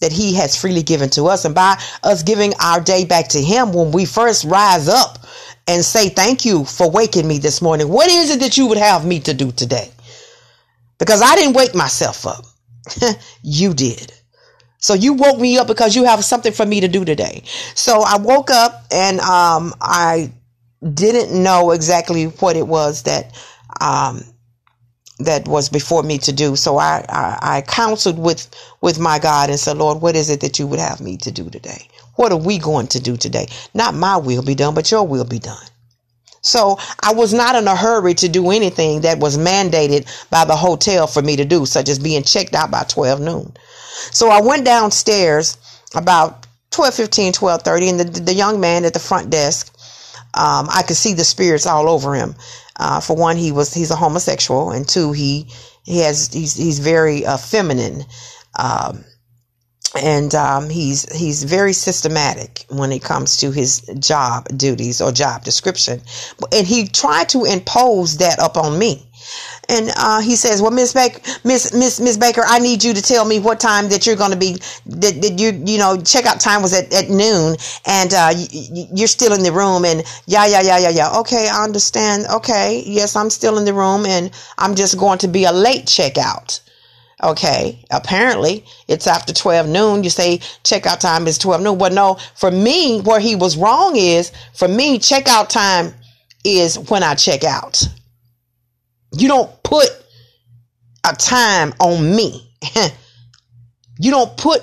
That 0.01 0.13
he 0.13 0.35
has 0.35 0.57
freely 0.57 0.83
given 0.83 1.09
to 1.11 1.25
us. 1.25 1.45
And 1.47 1.55
by 1.55 1.81
us 2.03 2.23
giving 2.23 2.53
our 2.61 2.81
day 2.81 3.05
back 3.07 3.29
to 3.29 3.41
him, 3.41 3.73
when 3.73 3.93
we 3.93 4.05
first 4.05 4.45
rise 4.45 4.89
up 4.89 5.19
and 5.67 5.85
say, 5.85 6.11
Thank 6.11 6.45
you 6.45 6.65
for 6.65 6.91
waking 6.91 7.27
me 7.27 7.39
this 7.39 7.63
morning, 7.63 7.89
what 7.89 8.11
is 8.11 8.31
it 8.31 8.41
that 8.41 8.59
you 8.59 8.67
would 8.67 8.79
have 8.79 9.07
me 9.07 9.21
to 9.21 9.33
do 9.33 9.53
today? 9.53 9.91
because 10.99 11.23
I 11.23 11.35
didn't 11.37 11.55
wake 11.55 11.75
myself 11.75 12.27
up. 12.27 12.45
you 13.43 13.75
did. 13.75 14.13
So 14.79 14.95
you 14.95 15.15
woke 15.15 15.41
me 15.41 15.59
up 15.59 15.67
because 15.67 15.97
you 15.97 16.05
have 16.05 16.25
something 16.25 16.53
for 16.53 16.65
me 16.65 16.81
to 16.81 16.89
do 16.89 17.05
today. 17.05 17.43
So 17.75 18.03
I 18.03 18.19
woke 18.19 18.51
up 18.51 18.85
and 18.93 19.21
um, 19.21 19.75
I 19.81 20.33
didn't 20.95 21.43
know 21.43 21.73
exactly 21.73 22.25
what 22.25 22.57
it 22.57 22.67
was 22.67 23.03
that 23.05 23.37
um, 23.81 24.23
that 25.19 25.49
was 25.49 25.69
before 25.69 26.03
me 26.03 26.19
to 26.19 26.33
do. 26.33 26.57
So 26.57 26.79
I, 26.79 27.05
I, 27.09 27.39
I 27.57 27.61
counseled 27.63 28.19
with 28.19 28.49
with 28.81 28.99
my 28.99 29.19
God 29.19 29.51
and 29.51 29.59
said, 29.59 29.79
Lord, 29.79 30.03
what 30.03 30.17
is 30.17 30.31
it 30.31 30.41
that 30.41 30.59
you 30.59 30.67
would 30.67 30.81
have 30.81 31.01
me 31.01 31.17
to 31.19 31.31
do 31.31 31.49
today? 31.49 31.89
What 32.17 32.33
are 32.33 32.39
we 32.39 32.59
going 32.59 32.87
to 32.89 33.01
do 33.01 33.17
today? 33.17 33.49
Not 33.75 33.95
my 33.95 34.17
will 34.17 34.43
be 34.43 34.55
done, 34.55 34.75
but 34.75 34.91
your 34.91 35.07
will 35.07 35.25
be 35.25 35.39
done. 35.39 35.67
So 36.43 36.79
I 37.03 37.13
was 37.13 37.35
not 37.35 37.57
in 37.57 37.67
a 37.67 37.75
hurry 37.75 38.15
to 38.15 38.29
do 38.29 38.51
anything 38.51 39.01
that 39.01 39.19
was 39.19 39.37
mandated 39.37 40.07
by 40.31 40.45
the 40.45 40.55
hotel 40.55 41.07
for 41.07 41.21
me 41.21 41.35
to 41.37 41.45
do, 41.45 41.67
such 41.67 41.89
as 41.89 41.99
being 41.99 42.23
checked 42.23 42.55
out 42.55 42.71
by 42.71 42.85
12 42.85 43.21
noon. 43.21 43.57
So 44.13 44.31
I 44.31 44.41
went 44.41 44.65
downstairs 44.65 45.59
about 45.95 46.47
12, 46.71 46.95
15, 46.95 47.33
12, 47.33 47.63
30, 47.63 47.89
and 47.89 48.01
the, 48.01 48.21
the 48.21 48.35
young 48.35 48.61
man 48.61 48.85
at 48.85 48.93
the 48.93 49.01
front 49.01 49.31
desk, 49.31 49.75
um, 50.35 50.69
I 50.71 50.83
could 50.87 50.97
see 50.97 51.15
the 51.15 51.25
spirits 51.25 51.67
all 51.67 51.89
over 51.89 52.15
him. 52.15 52.37
Uh, 52.79 53.01
for 53.01 53.17
one, 53.17 53.37
he 53.37 53.53
was, 53.53 53.73
he's 53.73 53.91
a 53.91 53.97
homosexual, 53.97 54.71
and 54.71 54.89
two, 54.89 55.13
he, 55.13 55.49
he 55.85 55.99
has, 56.01 56.33
he's, 56.33 56.55
he's 56.55 56.79
very 56.79 57.25
uh, 57.25 57.37
feminine. 57.37 58.05
Um, 58.59 59.05
and 59.97 60.35
um, 60.35 60.69
he's 60.69 61.11
he's 61.17 61.45
very 61.45 61.73
systematic 61.73 62.65
when 62.69 62.93
it 62.93 63.03
comes 63.03 63.37
to 63.39 63.51
his 63.51 63.81
job 63.99 64.49
duties 64.57 65.01
or 65.01 65.13
job 65.13 65.45
description, 65.45 66.01
and 66.53 66.67
he 66.67 66.87
tried 66.87 67.29
to 67.31 67.45
impose 67.45 68.19
that 68.19 68.39
upon 68.43 68.79
me. 68.79 69.03
And 69.69 69.91
uh, 69.97 70.21
he 70.21 70.37
says, 70.37 70.63
"Well, 70.63 70.71
Miss 70.71 70.93
Baker, 70.93 71.21
Miss 71.45 71.75
Miss 71.75 71.99
Miss 72.01 72.17
Baker, 72.17 72.43
I 72.47 72.61
need 72.61 72.85
you 72.85 72.95
to 72.95 73.03
tell 73.03 73.25
me 73.25 73.41
what 73.41 73.59
time 73.59 73.89
that 73.89 74.07
you're 74.07 74.17
going 74.17 74.31
to 74.31 74.37
be 74.37 74.53
that, 74.87 75.21
that 75.23 75.39
you 75.41 75.51
you 75.67 75.79
know 75.79 75.97
checkout 75.97 76.41
time 76.41 76.63
was 76.63 76.73
at, 76.73 76.93
at 76.93 77.11
noon, 77.11 77.57
and 77.87 78.15
uh, 78.15 78.31
you're 78.95 79.09
still 79.09 79.33
in 79.33 79.43
the 79.43 79.53
room, 79.53 79.85
and 79.85 80.05
yeah 80.27 80.47
yeah 80.47 80.61
yeah 80.63 80.79
yeah 80.79 80.91
yeah. 80.91 81.19
Okay, 81.21 81.49
I 81.53 81.65
understand. 81.65 82.27
Okay, 82.33 82.85
yes, 82.87 83.17
I'm 83.17 83.31
still 83.31 83.59
in 83.59 83.65
the 83.65 83.75
room, 83.75 84.07
and 84.07 84.31
I'm 84.59 84.77
just 84.77 84.99
going 84.99 85.19
to 85.19 85.29
be 85.29 85.45
a 85.45 85.53
late 85.53 85.87
checkout." 85.87 86.61
Okay, 87.23 87.83
apparently 87.91 88.65
it's 88.89 89.07
after 89.07 89.33
12 89.33 89.69
noon. 89.69 90.05
You 90.05 90.11
say 90.11 90.39
checkout 90.65 91.01
time 91.01 91.27
is 91.27 91.39
12 91.39 91.63
noon. 91.63 91.79
Well, 91.79 91.91
no, 91.91 92.19
for 92.35 92.51
me, 92.51 93.01
where 93.01 93.21
he 93.21 93.35
was 93.35 93.57
wrong 93.57 93.97
is 93.97 94.33
for 94.55 94.69
me, 94.69 94.99
checkout 94.99 95.49
time 95.49 95.95
is 96.45 96.79
when 96.79 97.03
I 97.03 97.15
check 97.15 97.43
out. 97.43 97.83
You 99.17 99.29
don't 99.29 99.63
put 99.63 99.89
a 101.05 101.15
time 101.15 101.73
on 101.81 102.15
me. 102.15 102.53
you 103.99 104.11
don't 104.11 104.37
put 104.37 104.61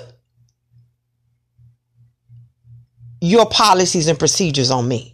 your 3.20 3.46
policies 3.46 4.06
and 4.06 4.18
procedures 4.18 4.70
on 4.70 4.86
me. 4.86 5.13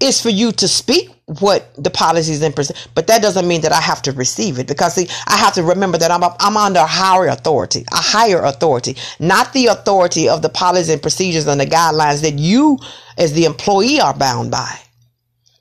It's 0.00 0.22
for 0.22 0.30
you 0.30 0.52
to 0.52 0.68
speak 0.68 1.10
what 1.40 1.74
the 1.76 1.90
policies 1.90 2.42
and 2.42 2.54
but 2.94 3.06
that 3.08 3.22
doesn't 3.22 3.46
mean 3.48 3.60
that 3.62 3.72
I 3.72 3.80
have 3.80 4.00
to 4.02 4.12
receive 4.12 4.58
it 4.58 4.66
because 4.68 4.94
see, 4.94 5.08
I 5.26 5.36
have 5.36 5.54
to 5.54 5.62
remember 5.62 5.98
that 5.98 6.10
I'm 6.10 6.22
I'm 6.40 6.56
under 6.56 6.80
higher 6.80 7.26
authority, 7.26 7.84
a 7.92 7.96
higher 7.96 8.42
authority, 8.42 8.96
not 9.20 9.52
the 9.52 9.66
authority 9.66 10.28
of 10.28 10.42
the 10.42 10.48
policies 10.48 10.90
and 10.90 11.02
procedures 11.02 11.46
and 11.46 11.60
the 11.60 11.66
guidelines 11.66 12.22
that 12.22 12.38
you 12.38 12.78
as 13.18 13.32
the 13.34 13.44
employee 13.44 14.00
are 14.00 14.14
bound 14.14 14.50
by. 14.50 14.78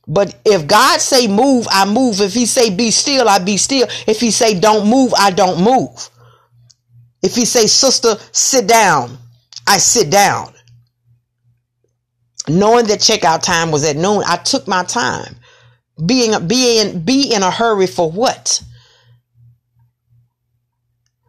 But 0.08 0.36
if 0.46 0.68
God 0.68 1.02
say 1.02 1.28
move, 1.28 1.68
I 1.70 1.86
move. 1.86 2.22
If 2.22 2.34
he 2.34 2.46
say 2.46 2.70
be 2.74 2.92
still, 2.92 3.28
I 3.28 3.40
be 3.40 3.58
still. 3.58 3.88
If 4.08 4.22
he 4.22 4.32
say 4.32 4.60
don't 4.60 4.90
move, 4.90 5.14
I 5.18 5.32
don't 5.32 5.64
move. 5.64 6.10
If 7.24 7.36
he 7.36 7.46
say 7.46 7.68
sister, 7.68 8.16
sit 8.32 8.68
down, 8.68 9.18
I 9.68 9.80
sit 9.80 10.10
down. 10.10 10.54
Knowing 12.48 12.86
that 12.88 13.00
checkout 13.00 13.42
time 13.42 13.72
was 13.72 13.84
at 13.84 13.96
noon, 13.96 14.24
I 14.26 14.38
took 14.38 14.68
my 14.68 14.84
time 14.84 15.36
being 16.06 16.48
being 16.48 17.02
be 17.02 17.34
in 17.34 17.44
a 17.44 17.52
hurry 17.52 17.88
for 17.88 18.12
what? 18.12 18.62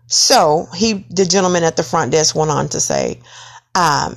So 0.06 0.66
he, 0.74 1.06
the 1.10 1.24
gentleman 1.24 1.64
at 1.64 1.76
the 1.76 1.82
front 1.82 2.12
desk, 2.12 2.34
went 2.34 2.50
on 2.50 2.68
to 2.70 2.80
say, 2.80 3.20
um, 3.74 4.16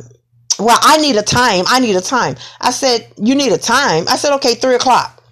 "Well, 0.60 0.78
I 0.82 0.98
need 0.98 1.18
a 1.18 1.22
time. 1.22 1.66
I 1.68 1.80
need 1.80 1.96
a 1.96 2.02
time." 2.02 2.36
I 2.60 2.72
said, 2.72 3.08
"You 3.18 3.36
need 3.36 3.52
a 3.52 3.58
time." 3.58 4.08
I 4.08 4.16
said, 4.18 4.34
"Okay, 4.36 4.56
three 4.56 4.76
o'clock." 4.76 5.24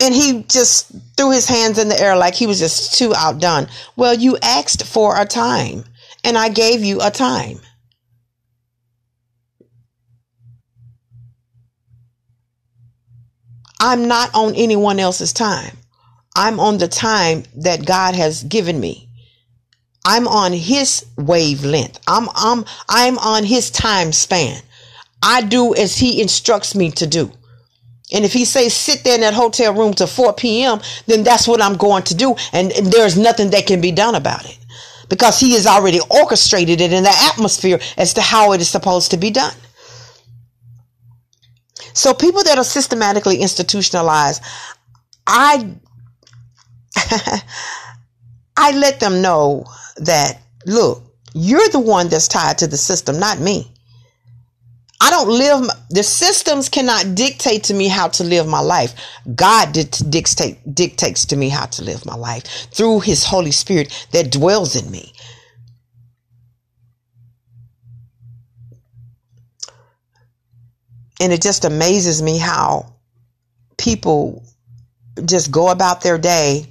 And 0.00 0.14
he 0.14 0.42
just 0.48 0.92
threw 1.16 1.30
his 1.30 1.46
hands 1.46 1.78
in 1.78 1.88
the 1.88 2.00
air 2.00 2.16
like 2.16 2.34
he 2.34 2.46
was 2.46 2.58
just 2.58 2.98
too 2.98 3.14
outdone. 3.14 3.68
Well, 3.96 4.14
you 4.14 4.36
asked 4.42 4.84
for 4.84 5.18
a 5.18 5.24
time, 5.24 5.84
and 6.24 6.36
I 6.36 6.48
gave 6.48 6.82
you 6.84 7.00
a 7.00 7.10
time. 7.10 7.60
I'm 13.80 14.08
not 14.08 14.34
on 14.34 14.54
anyone 14.54 14.98
else's 14.98 15.32
time. 15.32 15.76
I'm 16.36 16.58
on 16.58 16.78
the 16.78 16.88
time 16.88 17.44
that 17.56 17.86
God 17.86 18.14
has 18.14 18.42
given 18.42 18.80
me. 18.80 19.08
I'm 20.04 20.28
on 20.28 20.52
his 20.52 21.06
wavelength. 21.16 21.98
I'm 22.06 22.28
I'm 22.34 22.64
I'm 22.88 23.18
on 23.18 23.44
his 23.44 23.70
time 23.70 24.12
span. 24.12 24.60
I 25.22 25.42
do 25.42 25.74
as 25.74 25.96
he 25.96 26.20
instructs 26.20 26.74
me 26.74 26.90
to 26.92 27.06
do. 27.06 27.32
And 28.12 28.24
if 28.24 28.32
he 28.32 28.44
says 28.44 28.74
sit 28.74 29.02
there 29.02 29.14
in 29.14 29.22
that 29.22 29.32
hotel 29.32 29.72
room 29.72 29.94
till 29.94 30.06
4 30.06 30.34
p.m., 30.34 30.80
then 31.06 31.24
that's 31.24 31.48
what 31.48 31.62
I'm 31.62 31.76
going 31.76 32.02
to 32.04 32.14
do. 32.14 32.36
And, 32.52 32.70
and 32.72 32.86
there's 32.88 33.16
nothing 33.16 33.50
that 33.50 33.66
can 33.66 33.80
be 33.80 33.92
done 33.92 34.14
about 34.14 34.44
it 34.44 34.58
because 35.08 35.40
he 35.40 35.54
has 35.54 35.66
already 35.66 36.00
orchestrated 36.10 36.80
it 36.80 36.92
in 36.92 37.02
the 37.02 37.28
atmosphere 37.32 37.80
as 37.96 38.14
to 38.14 38.20
how 38.20 38.52
it 38.52 38.60
is 38.60 38.68
supposed 38.68 39.10
to 39.12 39.16
be 39.16 39.30
done. 39.30 39.54
So 41.94 42.12
people 42.12 42.42
that 42.44 42.58
are 42.58 42.64
systematically 42.64 43.38
institutionalized, 43.38 44.42
I 45.26 45.74
I 48.56 48.72
let 48.72 49.00
them 49.00 49.22
know 49.22 49.64
that 49.96 50.40
look, 50.66 51.02
you're 51.34 51.68
the 51.68 51.80
one 51.80 52.08
that's 52.08 52.28
tied 52.28 52.58
to 52.58 52.66
the 52.66 52.76
system, 52.76 53.18
not 53.18 53.40
me. 53.40 53.70
I 55.00 55.10
don't 55.10 55.28
live 55.28 55.68
the 55.90 56.02
systems 56.02 56.68
cannot 56.68 57.14
dictate 57.14 57.64
to 57.64 57.74
me 57.74 57.88
how 57.88 58.08
to 58.08 58.24
live 58.24 58.46
my 58.46 58.60
life. 58.60 58.94
God 59.34 59.72
dictate 59.72 60.74
dictates 60.74 61.24
to 61.26 61.36
me 61.36 61.48
how 61.48 61.66
to 61.66 61.84
live 61.84 62.06
my 62.06 62.14
life 62.14 62.44
through 62.72 63.00
his 63.00 63.24
Holy 63.24 63.50
Spirit 63.50 64.08
that 64.12 64.30
dwells 64.30 64.76
in 64.76 64.90
me. 64.90 65.12
And 71.20 71.32
it 71.32 71.42
just 71.42 71.64
amazes 71.64 72.22
me 72.22 72.38
how 72.38 72.94
people 73.78 74.42
just 75.24 75.50
go 75.50 75.68
about 75.68 76.02
their 76.02 76.18
day 76.18 76.66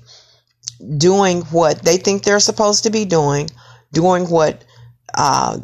doing 0.97 1.41
what 1.43 1.81
they 1.83 1.97
think 1.97 2.23
they're 2.23 2.39
supposed 2.39 2.83
to 2.83 2.89
be 2.89 3.05
doing, 3.05 3.49
doing 3.93 4.29
what 4.29 4.63
uh, 5.15 5.57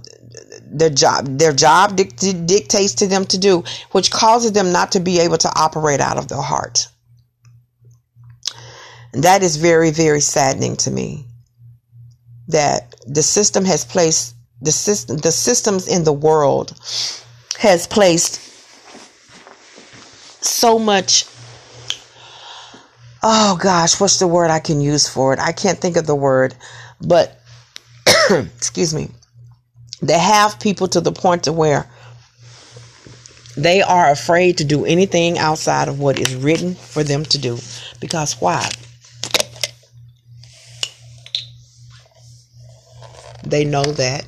their 0.72 0.90
job 0.90 1.26
their 1.38 1.54
job 1.54 1.96
dict- 1.96 2.46
dictates 2.46 2.96
to 2.96 3.08
them 3.08 3.26
to 3.26 3.38
do, 3.38 3.64
which 3.92 4.12
causes 4.12 4.52
them 4.52 4.72
not 4.72 4.92
to 4.94 5.00
be 5.00 5.20
able 5.20 5.38
to 5.38 5.52
operate 5.56 6.00
out 6.00 6.18
of 6.18 6.28
their 6.28 6.42
heart. 6.42 6.88
And 9.14 9.24
that 9.24 9.42
is 9.42 9.56
very, 9.58 9.92
very 9.92 10.22
saddening 10.22 10.78
to 10.78 10.92
me 10.92 11.26
that 12.48 12.96
the 13.08 13.24
system 13.24 13.66
has 13.66 13.84
placed 13.86 14.36
the 14.62 14.72
system 14.72 15.18
the 15.18 15.32
systems 15.32 15.88
in 15.88 16.04
the 16.04 16.14
world 16.14 16.78
has 17.58 17.88
placed 17.88 18.49
so 20.42 20.80
much 20.80 21.26
oh 23.24 23.58
gosh 23.62 24.00
what's 24.00 24.20
the 24.20 24.28
word 24.28 24.50
i 24.50 24.60
can 24.60 24.82
use 24.82 25.08
for 25.08 25.34
it? 25.34 25.40
I 25.40 25.52
can't 25.52 25.80
think 25.80 25.98
of 25.98 26.08
the 26.08 26.16
word 26.16 26.56
but 27.02 27.40
excuse 28.30 28.94
me 28.94 29.10
they 30.02 30.18
have 30.18 30.60
people 30.60 30.88
to 30.90 31.02
the 31.02 31.12
point 31.12 31.44
to 31.44 31.54
where 31.54 31.90
they 33.60 33.82
are 33.82 34.10
afraid 34.10 34.58
to 34.60 34.64
do 34.64 34.86
anything 34.86 35.38
outside 35.38 35.90
of 35.90 36.00
what 36.00 36.18
is 36.18 36.34
written 36.36 36.76
for 36.76 37.04
them 37.04 37.26
to 37.26 37.38
do. 37.38 37.58
Because 38.00 38.40
why? 38.40 38.70
They 43.46 43.66
know 43.66 43.84
that 43.84 44.26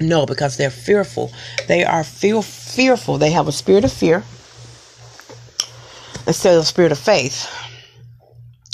no 0.00 0.26
because 0.26 0.56
they're 0.56 0.70
fearful 0.70 1.30
they 1.68 1.84
are 1.84 2.04
feel 2.04 2.42
fearful 2.42 3.18
they 3.18 3.30
have 3.30 3.48
a 3.48 3.52
spirit 3.52 3.84
of 3.84 3.92
fear 3.92 4.24
instead 6.26 6.54
of 6.54 6.62
a 6.62 6.66
spirit 6.66 6.92
of 6.92 6.98
faith 6.98 7.48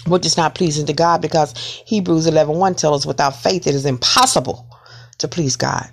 which 0.06 0.26
is 0.26 0.36
not 0.36 0.54
pleasing 0.54 0.86
to 0.86 0.92
God 0.92 1.20
because 1.20 1.52
Hebrews 1.86 2.26
11 2.26 2.56
1 2.56 2.74
tells 2.74 3.02
us 3.02 3.06
without 3.06 3.36
faith 3.36 3.66
it 3.66 3.74
is 3.74 3.86
impossible 3.86 4.66
to 5.18 5.28
please 5.28 5.56
God. 5.56 5.90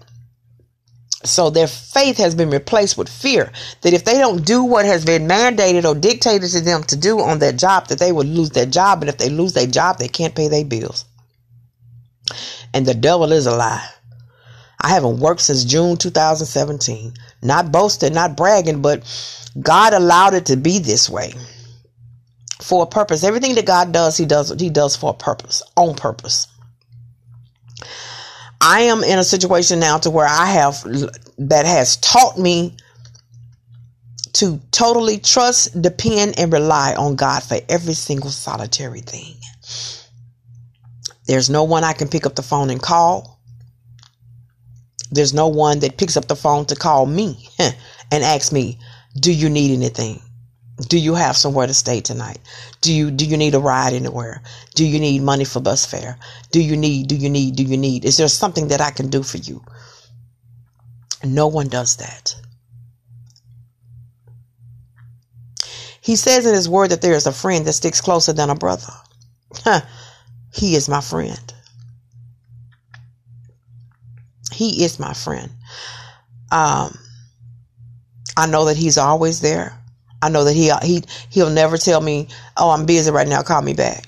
So 1.25 1.49
their 1.49 1.67
faith 1.67 2.17
has 2.17 2.35
been 2.35 2.49
replaced 2.49 2.97
with 2.97 3.07
fear 3.07 3.51
that 3.81 3.93
if 3.93 4.03
they 4.03 4.17
don't 4.17 4.45
do 4.45 4.63
what 4.63 4.85
has 4.85 5.05
been 5.05 5.27
mandated 5.27 5.85
or 5.85 5.97
dictated 5.97 6.49
to 6.51 6.61
them 6.61 6.83
to 6.83 6.97
do 6.97 7.21
on 7.21 7.39
their 7.39 7.53
job, 7.53 7.87
that 7.87 7.99
they 7.99 8.11
will 8.11 8.25
lose 8.25 8.49
their 8.49 8.65
job. 8.65 9.01
And 9.01 9.09
if 9.09 9.17
they 9.17 9.29
lose 9.29 9.53
their 9.53 9.67
job, 9.67 9.99
they 9.99 10.09
can't 10.09 10.35
pay 10.35 10.49
their 10.49 10.65
bills. 10.65 11.05
And 12.73 12.85
the 12.85 12.93
devil 12.93 13.31
is 13.31 13.45
a 13.45 13.55
lie. 13.55 13.87
I 14.83 14.89
haven't 14.89 15.19
worked 15.19 15.41
since 15.41 15.63
June 15.63 15.95
2017. 15.95 17.13
Not 17.41 17.71
boasting, 17.71 18.13
not 18.13 18.35
bragging, 18.35 18.81
but 18.81 19.03
God 19.59 19.93
allowed 19.93 20.33
it 20.33 20.47
to 20.47 20.57
be 20.57 20.79
this 20.79 21.09
way 21.09 21.33
for 22.61 22.83
a 22.83 22.87
purpose. 22.87 23.23
Everything 23.23 23.55
that 23.55 23.65
God 23.65 23.93
does, 23.93 24.17
He 24.17 24.25
does 24.25 24.53
He 24.59 24.69
does 24.69 24.95
for 24.95 25.11
a 25.11 25.13
purpose, 25.13 25.63
on 25.77 25.95
purpose. 25.95 26.47
I 28.59 28.81
am 28.81 29.03
in 29.03 29.19
a 29.19 29.23
situation 29.23 29.79
now 29.79 29.97
to 29.99 30.09
where 30.09 30.27
I 30.27 30.45
have 30.45 30.83
that 31.37 31.65
has 31.65 31.97
taught 31.97 32.37
me 32.37 32.75
to 34.33 34.59
totally 34.71 35.19
trust, 35.19 35.79
depend, 35.81 36.39
and 36.39 36.51
rely 36.51 36.95
on 36.95 37.15
God 37.15 37.43
for 37.43 37.57
every 37.69 37.93
single 37.93 38.31
solitary 38.31 39.01
thing. 39.01 39.35
There's 41.27 41.49
no 41.49 41.63
one 41.63 41.83
I 41.83 41.93
can 41.93 42.07
pick 42.07 42.25
up 42.25 42.35
the 42.35 42.41
phone 42.41 42.69
and 42.69 42.81
call. 42.81 43.32
There's 45.13 45.33
no 45.33 45.47
one 45.47 45.79
that 45.79 45.97
picks 45.97 46.17
up 46.17 46.27
the 46.27 46.35
phone 46.35 46.65
to 46.65 46.75
call 46.75 47.05
me 47.05 47.49
and 47.59 48.23
ask 48.23 48.51
me, 48.51 48.79
Do 49.19 49.31
you 49.31 49.49
need 49.49 49.71
anything? 49.71 50.21
Do 50.87 50.97
you 50.97 51.13
have 51.13 51.37
somewhere 51.37 51.67
to 51.67 51.73
stay 51.73 52.01
tonight? 52.01 52.39
Do 52.81 52.91
you 52.91 53.11
do 53.11 53.25
you 53.25 53.37
need 53.37 53.53
a 53.53 53.59
ride 53.59 53.93
anywhere? 53.93 54.41
Do 54.73 54.85
you 54.85 54.99
need 54.99 55.21
money 55.21 55.45
for 55.45 55.59
bus 55.59 55.85
fare? 55.85 56.17
Do 56.51 56.59
you 56.59 56.75
need 56.75 57.07
do 57.07 57.15
you 57.15 57.29
need 57.29 57.55
do 57.55 57.63
you 57.63 57.77
need? 57.77 58.05
Is 58.05 58.17
there 58.17 58.27
something 58.27 58.69
that 58.69 58.81
I 58.81 58.89
can 58.89 59.09
do 59.09 59.21
for 59.21 59.37
you? 59.37 59.63
No 61.23 61.47
one 61.47 61.67
does 61.67 61.97
that. 61.97 62.35
He 66.01 66.15
says 66.15 66.45
in 66.45 66.53
his 66.53 66.67
word 66.67 66.89
that 66.89 67.01
there 67.01 67.13
is 67.13 67.27
a 67.27 67.31
friend 67.31 67.65
that 67.65 67.73
sticks 67.73 68.01
closer 68.01 68.33
than 68.33 68.49
a 68.49 68.55
brother. 68.55 68.93
He 70.53 70.75
is 70.75 70.89
my 70.89 71.01
friend. 71.01 71.52
He 74.63 74.85
is 74.85 74.97
my 74.97 75.13
friend. 75.13 75.51
Um, 76.49 76.97
I 78.37 78.47
know 78.47 78.63
that 78.65 78.77
he's 78.77 78.97
always 78.97 79.41
there. 79.41 79.77
I 80.21 80.29
know 80.29 80.45
that 80.45 80.53
he 80.53 80.71
he 80.83 81.03
he'll 81.29 81.49
never 81.49 81.77
tell 81.77 81.99
me, 81.99 82.29
"Oh, 82.55 82.69
I'm 82.69 82.85
busy 82.85 83.11
right 83.11 83.27
now. 83.27 83.41
Call 83.41 83.61
me 83.61 83.73
back." 83.73 84.07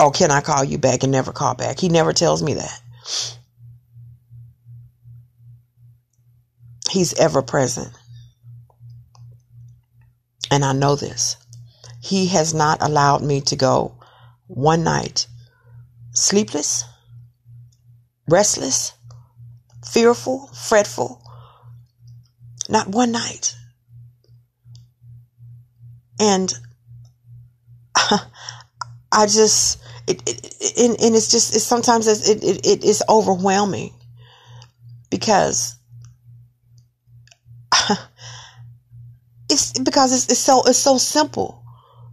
Oh, 0.00 0.10
can 0.10 0.30
I 0.30 0.40
call 0.40 0.64
you 0.64 0.78
back 0.78 1.02
and 1.02 1.12
never 1.12 1.30
call 1.30 1.54
back? 1.54 1.78
He 1.78 1.90
never 1.90 2.14
tells 2.14 2.42
me 2.42 2.54
that. 2.54 2.80
He's 6.90 7.12
ever 7.12 7.42
present. 7.42 7.92
And 10.50 10.64
I 10.64 10.72
know 10.72 10.96
this. 10.96 11.36
He 12.00 12.28
has 12.28 12.54
not 12.54 12.82
allowed 12.82 13.22
me 13.22 13.42
to 13.42 13.56
go 13.56 13.98
one 14.46 14.84
night 14.84 15.26
sleepless, 16.12 16.84
restless, 18.26 18.93
fearful, 19.84 20.48
fretful. 20.48 21.22
Not 22.68 22.88
one 22.88 23.12
night. 23.12 23.54
And 26.18 26.52
I 27.96 29.26
just, 29.26 29.82
it, 30.06 30.22
it, 30.28 30.78
and, 30.78 31.00
and 31.00 31.14
it's 31.14 31.30
just, 31.30 31.54
it's 31.54 31.64
sometimes 31.64 32.06
it's, 32.06 32.28
it, 32.28 32.42
it, 32.42 32.66
it 32.66 32.84
is 32.84 33.02
overwhelming 33.08 33.94
because 35.10 35.76
it's 39.50 39.78
because 39.78 40.12
it's, 40.12 40.30
it's 40.30 40.40
so, 40.40 40.62
it's 40.66 40.78
so 40.78 40.98
simple 40.98 41.64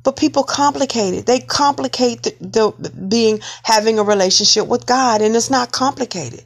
but 0.04 0.16
people 0.16 0.44
complicate 0.44 1.14
it. 1.14 1.26
They 1.26 1.40
complicate 1.40 2.24
the, 2.24 2.74
the, 2.78 2.90
being 2.90 3.40
having 3.64 4.00
a 4.00 4.04
relationship 4.04 4.68
with 4.68 4.86
God, 4.86 5.22
and 5.22 5.36
it's 5.36 5.50
not 5.50 5.72
complicated. 5.72 6.44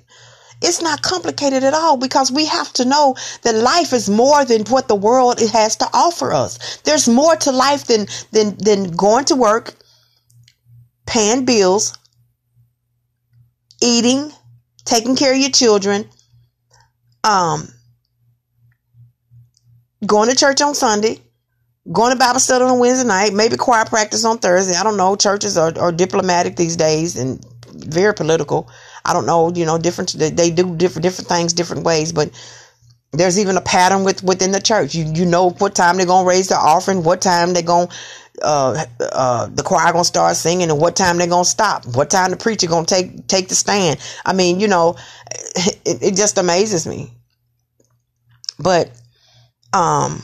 It's 0.68 0.82
not 0.82 1.04
complicated 1.04 1.64
at 1.64 1.76
all 1.76 1.96
because 1.96 2.32
we 2.32 2.48
have 2.48 2.74
to 2.74 2.86
know 2.86 3.16
that 3.44 3.54
life 3.54 3.94
is 3.94 4.10
more 4.10 4.44
than 4.44 4.64
what 4.66 4.88
the 4.88 4.96
world 4.96 5.40
has 5.40 5.76
to 5.78 5.88
offer 5.94 6.34
us. 6.34 6.78
There's 6.78 7.08
more 7.08 7.36
to 7.36 7.52
life 7.52 7.86
than 7.86 8.08
than 8.32 8.58
than 8.58 8.92
going 8.92 9.26
to 9.26 9.36
work, 9.36 9.76
paying 11.06 11.46
bills, 11.46 11.96
eating, 13.80 14.32
taking 14.86 15.16
care 15.16 15.34
of 15.34 15.40
your 15.40 15.52
children, 15.52 16.10
um, 17.24 17.68
going 20.04 20.30
to 20.30 20.36
church 20.36 20.62
on 20.62 20.74
Sunday, 20.74 21.20
going 21.92 22.12
to 22.12 22.18
Bible 22.18 22.40
study 22.40 22.64
on 22.64 22.80
Wednesday 22.80 23.08
night, 23.08 23.34
maybe 23.34 23.56
choir 23.56 23.86
practice 23.86 24.26
on 24.26 24.40
Thursday. 24.40 24.76
I 24.76 24.84
don't 24.84 24.98
know. 24.98 25.16
Churches 25.16 25.58
are, 25.58 25.78
are 25.78 25.92
diplomatic 25.92 26.56
these 26.56 26.76
days 26.76 27.16
and 27.16 27.46
very 27.68 28.16
political. 28.16 28.68
I 29.06 29.14
don't 29.14 29.26
know, 29.26 29.52
you 29.54 29.66
know, 29.66 29.78
different. 29.78 30.14
They 30.18 30.52
do 30.52 30.76
different 30.76 31.04
different 31.04 31.28
things 31.30 31.54
different 31.54 31.84
ways, 31.84 32.12
but 32.12 32.32
there's 33.14 33.40
even 33.40 33.58
a 33.58 33.62
pattern 33.62 34.04
with 34.04 34.24
within 34.24 34.52
the 34.52 34.62
church. 34.62 34.96
You 34.96 35.06
you 35.14 35.26
know 35.26 35.52
what 35.52 35.76
time 35.76 35.98
they're 35.98 36.06
gonna 36.06 36.28
raise 36.28 36.48
the 36.50 36.56
offering, 36.58 37.04
what 37.04 37.22
time 37.22 37.54
they're 37.54 37.64
gonna 37.64 37.90
uh, 38.42 38.86
uh, 39.00 39.48
the 39.48 39.64
choir 39.64 39.92
gonna 39.94 40.04
start 40.06 40.36
singing, 40.36 40.70
and 40.70 40.80
what 40.80 40.96
time 40.96 41.18
they're 41.18 41.28
gonna 41.28 41.46
stop, 41.46 41.86
what 41.96 42.10
time 42.10 42.32
the 42.32 42.38
preacher 42.38 42.68
gonna 42.68 42.86
take 42.86 43.28
take 43.28 43.48
the 43.50 43.56
stand. 43.56 44.00
I 44.26 44.34
mean, 44.34 44.60
you 44.60 44.68
know, 44.68 44.96
it, 45.56 46.04
it 46.04 46.16
just 46.16 46.38
amazes 46.38 46.88
me. 46.88 47.12
But 48.60 48.92
um, 49.74 50.22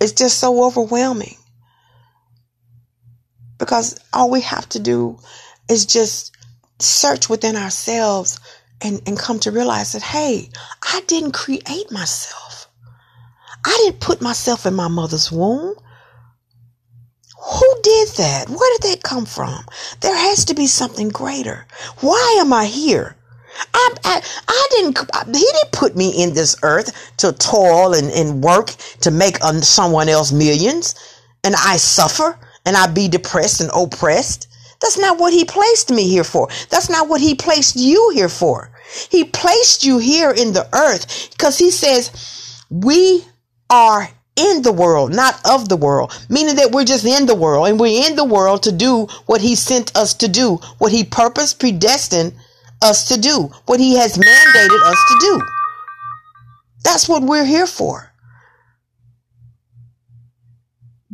it's 0.00 0.12
just 0.12 0.38
so 0.38 0.64
overwhelming 0.64 1.36
because 3.58 3.98
all 4.12 4.30
we 4.30 4.40
have 4.42 4.68
to 4.70 4.78
do 4.78 5.18
is 5.68 5.86
just 5.86 6.36
search 6.78 7.28
within 7.28 7.56
ourselves 7.56 8.38
and, 8.82 9.00
and 9.06 9.18
come 9.18 9.38
to 9.40 9.50
realize 9.50 9.92
that, 9.92 10.02
hey, 10.02 10.50
I 10.82 11.02
didn't 11.06 11.32
create 11.32 11.90
myself. 11.90 12.68
I 13.64 13.76
didn't 13.84 14.00
put 14.00 14.20
myself 14.20 14.66
in 14.66 14.74
my 14.74 14.88
mother's 14.88 15.32
womb. 15.32 15.74
Who 17.38 17.74
did 17.82 18.08
that? 18.16 18.48
Where 18.48 18.78
did 18.78 18.90
that 18.90 19.02
come 19.02 19.24
from? 19.24 19.64
There 20.00 20.16
has 20.16 20.44
to 20.46 20.54
be 20.54 20.66
something 20.66 21.08
greater. 21.08 21.66
Why 22.00 22.36
am 22.40 22.52
I 22.52 22.66
here? 22.66 23.16
I, 23.72 23.94
I, 24.04 24.22
I 24.48 24.66
didn't, 24.72 24.98
he 25.34 25.40
didn't 25.40 25.72
put 25.72 25.96
me 25.96 26.10
in 26.22 26.34
this 26.34 26.56
earth 26.62 27.16
to 27.18 27.32
toil 27.32 27.94
and, 27.94 28.10
and 28.10 28.42
work 28.42 28.74
to 29.00 29.10
make 29.10 29.42
uh, 29.42 29.60
someone 29.62 30.08
else 30.08 30.32
millions 30.32 30.94
and 31.42 31.54
I 31.56 31.76
suffer 31.76 32.38
and 32.66 32.76
I 32.76 32.86
be 32.88 33.08
depressed 33.08 33.62
and 33.62 33.70
oppressed. 33.74 34.48
That's 34.80 34.98
not 34.98 35.18
what 35.18 35.32
he 35.32 35.44
placed 35.44 35.90
me 35.90 36.08
here 36.08 36.24
for. 36.24 36.48
That's 36.68 36.90
not 36.90 37.08
what 37.08 37.20
he 37.22 37.34
placed 37.34 37.76
you 37.76 38.10
here 38.14 38.28
for. 38.28 38.70
He 39.10 39.24
placed 39.24 39.84
you 39.84 39.98
here 39.98 40.30
in 40.30 40.52
the 40.52 40.68
earth 40.74 41.30
because 41.30 41.56
he 41.58 41.70
says 41.70 42.64
we 42.70 43.24
are 43.70 44.10
in 44.36 44.62
the 44.62 44.72
world, 44.72 45.14
not 45.14 45.40
of 45.48 45.68
the 45.68 45.76
world, 45.76 46.12
meaning 46.28 46.56
that 46.56 46.70
we're 46.72 46.84
just 46.84 47.06
in 47.06 47.26
the 47.26 47.34
world 47.34 47.68
and 47.68 47.80
we're 47.80 48.06
in 48.06 48.16
the 48.16 48.24
world 48.24 48.62
to 48.64 48.72
do 48.72 49.06
what 49.24 49.40
he 49.40 49.54
sent 49.54 49.96
us 49.96 50.12
to 50.14 50.28
do, 50.28 50.56
what 50.78 50.92
he 50.92 51.04
purposed, 51.04 51.58
predestined 51.58 52.34
us 52.82 53.08
to 53.08 53.18
do, 53.18 53.50
what 53.64 53.80
he 53.80 53.96
has 53.96 54.18
mandated 54.18 54.82
us 54.82 54.98
to 55.08 55.18
do. 55.20 55.42
That's 56.84 57.08
what 57.08 57.22
we're 57.22 57.46
here 57.46 57.66
for. 57.66 58.05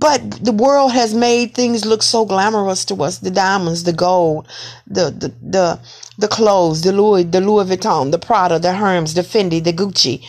But 0.03 0.45
the 0.45 0.51
world 0.51 0.91
has 0.91 1.15
made 1.15 1.55
things 1.55 1.85
look 1.85 2.03
so 2.03 2.25
glamorous 2.25 2.85
to 2.87 3.05
us. 3.05 3.19
The 3.19 3.31
diamonds, 3.31 3.85
the 3.85 3.93
gold, 3.93 4.49
the, 4.85 5.13
the, 5.13 5.33
the, 5.41 5.81
the 6.19 6.27
clothes, 6.27 6.83
the 6.83 6.91
Louis, 6.91 7.23
the 7.23 7.41
Louis 7.41 7.67
Vuitton, 7.67 8.11
the 8.11 8.19
Prada, 8.19 8.59
the 8.59 8.73
Hermes, 8.73 9.15
the 9.15 9.21
Fendi, 9.21 9.63
the 9.63 9.73
Gucci, 9.73 10.27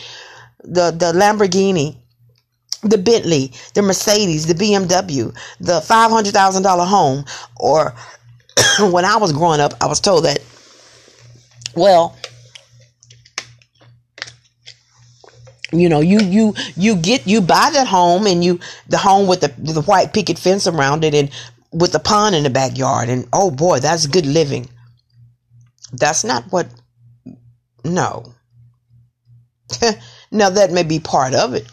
the, 0.62 0.92
the 0.92 1.12
Lamborghini, 1.12 1.96
the 2.84 2.98
Bentley, 2.98 3.52
the 3.74 3.82
Mercedes, 3.82 4.46
the 4.46 4.54
BMW, 4.54 5.36
the 5.58 5.80
$500,000 5.80 6.86
home. 6.86 7.24
Or 7.56 7.96
when 8.92 9.04
I 9.04 9.16
was 9.16 9.32
growing 9.32 9.58
up, 9.58 9.74
I 9.80 9.88
was 9.88 9.98
told 9.98 10.24
that, 10.24 10.38
well, 11.74 12.16
you 15.74 15.88
know 15.88 16.00
you 16.00 16.20
you 16.20 16.54
you 16.76 16.96
get 16.96 17.26
you 17.26 17.40
buy 17.40 17.70
that 17.72 17.86
home 17.86 18.26
and 18.26 18.44
you 18.44 18.60
the 18.88 18.98
home 18.98 19.26
with 19.26 19.40
the 19.40 19.48
the 19.58 19.82
white 19.82 20.12
picket 20.12 20.38
fence 20.38 20.66
around 20.66 21.04
it 21.04 21.14
and 21.14 21.30
with 21.72 21.92
the 21.92 21.98
pond 21.98 22.34
in 22.34 22.44
the 22.44 22.50
backyard. 22.50 23.08
And 23.08 23.28
oh 23.32 23.50
boy 23.50 23.80
that's 23.80 24.06
good 24.06 24.26
living. 24.26 24.68
That's 25.92 26.24
not 26.24 26.44
what 26.50 26.68
no. 27.84 28.32
Now 30.30 30.50
that 30.50 30.72
may 30.72 30.82
be 30.82 30.98
part 30.98 31.34
of 31.34 31.54
it. 31.54 31.66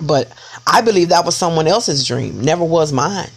But 0.00 0.32
i 0.66 0.80
believe 0.80 1.10
that 1.10 1.24
was 1.24 1.36
someone 1.36 1.66
else's 1.66 2.06
dream 2.06 2.40
never 2.40 2.64
was 2.64 2.92
mine. 2.92 3.30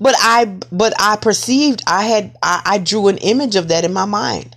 But 0.00 0.14
i 0.18 0.46
but 0.72 0.94
i 0.98 1.16
perceived 1.16 1.82
i 1.86 2.04
had 2.04 2.36
i, 2.42 2.62
I 2.64 2.78
drew 2.78 3.08
an 3.08 3.18
image 3.18 3.56
of 3.56 3.68
that 3.68 3.84
in 3.84 3.92
my 3.92 4.06
mind 4.06 4.55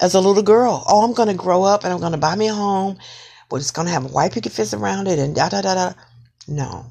as 0.00 0.14
a 0.14 0.20
little 0.20 0.42
girl. 0.42 0.82
Oh, 0.88 1.04
I'm 1.04 1.12
going 1.12 1.28
to 1.28 1.34
grow 1.34 1.62
up 1.62 1.84
and 1.84 1.92
I'm 1.92 2.00
going 2.00 2.12
to 2.12 2.18
buy 2.18 2.34
me 2.34 2.48
a 2.48 2.54
home, 2.54 2.98
but 3.48 3.56
it's 3.56 3.70
going 3.70 3.86
to 3.86 3.92
have 3.92 4.06
a 4.06 4.08
white 4.08 4.32
picket 4.32 4.52
fence 4.52 4.74
around 4.74 5.06
it 5.06 5.18
and 5.18 5.34
da 5.34 5.48
da 5.48 5.60
da 5.60 5.74
da. 5.74 5.92
No. 6.48 6.86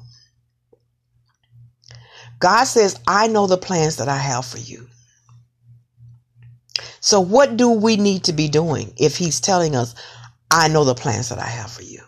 God 2.38 2.64
says, 2.64 2.98
I 3.06 3.26
know 3.26 3.46
the 3.46 3.58
plans 3.58 3.96
that 3.96 4.08
I 4.08 4.16
have 4.16 4.46
for 4.46 4.58
you. 4.58 4.86
So, 7.00 7.20
what 7.20 7.56
do 7.56 7.70
we 7.70 7.96
need 7.96 8.24
to 8.24 8.32
be 8.32 8.48
doing 8.48 8.92
if 8.96 9.16
He's 9.16 9.40
telling 9.40 9.74
us, 9.74 9.94
I 10.50 10.68
know 10.68 10.84
the 10.84 10.94
plans 10.94 11.28
that 11.30 11.38
I 11.38 11.46
have 11.46 11.70
for 11.70 11.82
you? 11.82 12.00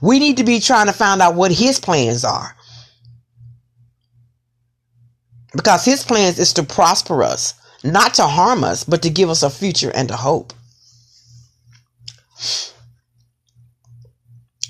We 0.00 0.18
need 0.18 0.38
to 0.38 0.44
be 0.44 0.60
trying 0.60 0.86
to 0.86 0.92
find 0.92 1.20
out 1.20 1.34
what 1.34 1.52
His 1.52 1.80
plans 1.80 2.24
are. 2.24 2.54
Because 5.54 5.84
His 5.84 6.04
plans 6.04 6.38
is 6.38 6.54
to 6.54 6.62
prosper 6.62 7.22
us 7.22 7.54
not 7.84 8.14
to 8.14 8.24
harm 8.24 8.64
us, 8.64 8.84
but 8.84 9.02
to 9.02 9.10
give 9.10 9.30
us 9.30 9.42
a 9.42 9.50
future 9.50 9.92
and 9.94 10.10
a 10.10 10.16
hope. 10.16 10.52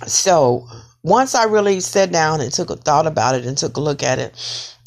So 0.06 0.68
once 1.02 1.34
I 1.34 1.44
really 1.44 1.80
sat 1.80 2.12
down 2.12 2.40
and 2.40 2.52
took 2.52 2.70
a 2.70 2.76
thought 2.76 3.06
about 3.06 3.34
it 3.34 3.46
and 3.46 3.56
took 3.56 3.76
a 3.76 3.80
look 3.80 4.02
at 4.02 4.18
it, 4.18 4.34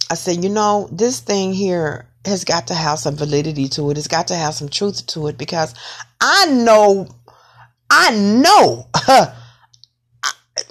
I 0.09 0.15
said, 0.15 0.43
you 0.43 0.49
know, 0.49 0.89
this 0.91 1.19
thing 1.19 1.53
here 1.53 2.07
has 2.25 2.43
got 2.43 2.67
to 2.67 2.73
have 2.73 2.99
some 2.99 3.15
validity 3.15 3.67
to 3.69 3.89
it. 3.89 3.97
It's 3.97 4.07
got 4.07 4.27
to 4.27 4.35
have 4.35 4.53
some 4.53 4.69
truth 4.69 5.05
to 5.07 5.27
it 5.27 5.37
because 5.37 5.73
I 6.19 6.47
know, 6.47 7.07
I 7.89 8.11
know, 8.15 8.87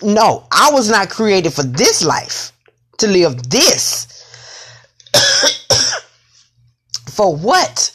no, 0.03 0.47
I 0.53 0.71
was 0.73 0.91
not 0.91 1.11
created 1.11 1.53
for 1.53 1.63
this 1.63 2.05
life 2.05 2.53
to 2.99 3.07
live 3.07 3.51
this. 3.51 4.18
For 7.19 7.35
what? 7.35 7.91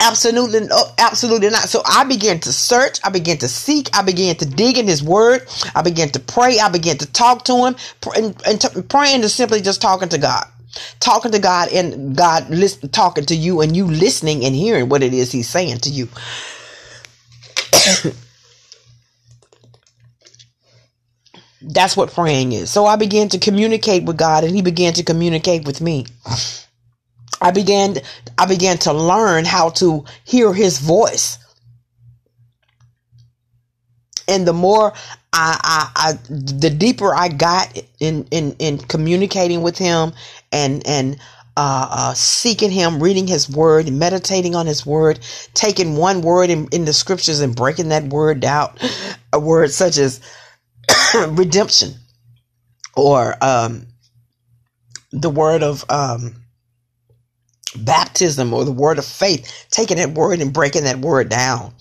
Absolutely, 0.00 0.68
absolutely 0.98 1.50
not. 1.50 1.68
So 1.68 1.82
I 1.86 2.02
began 2.02 2.40
to 2.40 2.52
search. 2.52 2.98
I 3.04 3.10
began 3.10 3.38
to 3.38 3.46
seek. 3.46 3.96
I 3.96 4.02
began 4.02 4.34
to 4.38 4.44
dig 4.44 4.76
in 4.76 4.88
His 4.88 5.04
Word. 5.04 5.46
I 5.76 5.82
began 5.82 6.08
to 6.08 6.18
pray. 6.18 6.58
I 6.58 6.68
began 6.68 6.98
to 6.98 7.06
talk 7.06 7.44
to 7.44 7.66
Him, 7.66 7.76
and, 8.16 8.36
and 8.44 8.60
t- 8.60 8.82
praying 8.88 9.20
is 9.22 9.32
simply 9.32 9.60
just 9.60 9.80
talking 9.80 10.08
to 10.08 10.18
God, 10.18 10.46
talking 10.98 11.30
to 11.30 11.38
God, 11.38 11.68
and 11.72 12.16
God 12.16 12.50
listen, 12.50 12.88
talking 12.88 13.26
to 13.26 13.36
you, 13.36 13.60
and 13.60 13.76
you 13.76 13.86
listening 13.86 14.44
and 14.44 14.52
hearing 14.52 14.88
what 14.88 15.04
it 15.04 15.14
is 15.14 15.30
He's 15.30 15.48
saying 15.48 15.78
to 15.78 15.90
you. 15.90 16.08
That's 21.62 21.96
what 21.96 22.12
praying 22.12 22.50
is. 22.50 22.68
So 22.68 22.86
I 22.86 22.96
began 22.96 23.28
to 23.28 23.38
communicate 23.38 24.02
with 24.02 24.16
God, 24.16 24.42
and 24.42 24.56
He 24.56 24.60
began 24.60 24.92
to 24.94 25.04
communicate 25.04 25.66
with 25.66 25.80
me. 25.80 26.06
I 27.40 27.50
began 27.50 27.96
I 28.38 28.46
began 28.46 28.78
to 28.78 28.92
learn 28.92 29.44
how 29.44 29.70
to 29.70 30.04
hear 30.24 30.52
his 30.52 30.78
voice. 30.78 31.38
And 34.28 34.46
the 34.46 34.52
more 34.52 34.92
I, 35.32 35.58
I, 35.62 35.90
I 35.96 36.12
the 36.28 36.70
deeper 36.70 37.14
I 37.14 37.28
got 37.28 37.76
in, 37.98 38.26
in, 38.30 38.54
in 38.58 38.78
communicating 38.78 39.62
with 39.62 39.78
him 39.78 40.12
and 40.52 40.86
and 40.86 41.16
uh, 41.56 41.88
uh, 41.90 42.14
seeking 42.14 42.70
him, 42.70 43.02
reading 43.02 43.26
his 43.26 43.50
word, 43.50 43.92
meditating 43.92 44.54
on 44.54 44.66
his 44.66 44.86
word, 44.86 45.18
taking 45.52 45.96
one 45.96 46.22
word 46.22 46.48
in, 46.48 46.68
in 46.72 46.84
the 46.84 46.92
scriptures 46.92 47.40
and 47.40 47.54
breaking 47.54 47.88
that 47.90 48.04
word 48.04 48.44
out, 48.44 48.80
a 49.32 49.38
word 49.38 49.70
such 49.70 49.98
as 49.98 50.20
redemption 51.28 51.92
or 52.96 53.36
um, 53.42 53.86
the 55.12 55.28
word 55.28 55.62
of 55.62 55.84
um, 55.90 56.34
baptism 57.76 58.52
or 58.52 58.64
the 58.64 58.72
word 58.72 58.98
of 58.98 59.04
faith, 59.04 59.66
taking 59.70 59.98
that 59.98 60.10
word 60.10 60.40
and 60.40 60.52
breaking 60.52 60.84
that 60.84 60.98
word 60.98 61.28
down 61.28 61.72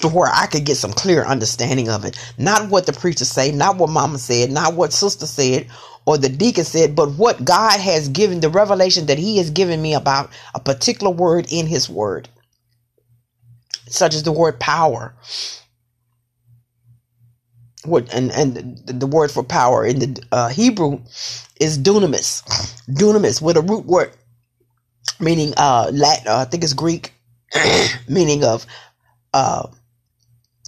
to 0.00 0.08
where 0.08 0.30
I 0.32 0.46
could 0.46 0.64
get 0.64 0.76
some 0.76 0.92
clear 0.92 1.24
understanding 1.24 1.88
of 1.88 2.04
it. 2.04 2.18
Not 2.38 2.70
what 2.70 2.86
the 2.86 2.92
preacher 2.92 3.24
say, 3.24 3.52
not 3.52 3.76
what 3.76 3.90
mama 3.90 4.18
said, 4.18 4.50
not 4.50 4.74
what 4.74 4.92
sister 4.92 5.26
said 5.26 5.66
or 6.06 6.18
the 6.18 6.28
deacon 6.28 6.64
said, 6.64 6.96
but 6.96 7.12
what 7.12 7.44
God 7.44 7.78
has 7.78 8.08
given, 8.08 8.40
the 8.40 8.48
revelation 8.48 9.06
that 9.06 9.18
he 9.18 9.38
has 9.38 9.50
given 9.50 9.80
me 9.80 9.94
about 9.94 10.30
a 10.54 10.60
particular 10.60 11.12
word 11.12 11.46
in 11.52 11.66
his 11.66 11.88
word, 11.88 12.28
such 13.86 14.14
as 14.14 14.22
the 14.22 14.32
word 14.32 14.58
power. 14.58 15.14
What 17.84 18.12
and 18.12 18.30
and 18.32 18.76
the 18.86 19.06
word 19.06 19.30
for 19.30 19.42
power 19.42 19.86
in 19.86 19.98
the 20.00 20.24
uh, 20.32 20.48
Hebrew 20.48 21.00
is 21.58 21.78
dunamis, 21.78 22.42
dunamis 22.90 23.40
with 23.40 23.56
a 23.56 23.62
root 23.62 23.86
word 23.86 24.12
meaning 25.18 25.52
uh 25.56 25.90
Latin, 25.92 26.28
uh, 26.28 26.36
I 26.38 26.44
think 26.44 26.64
it's 26.64 26.72
Greek, 26.72 27.12
meaning 28.08 28.44
of 28.44 28.66
uh 29.34 29.66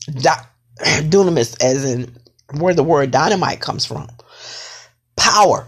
dunamis, 0.79 1.62
as 1.62 1.85
in 1.85 2.12
where 2.59 2.75
the 2.75 2.83
word 2.83 3.11
dynamite 3.11 3.61
comes 3.61 3.85
from. 3.85 4.09
Power. 5.16 5.66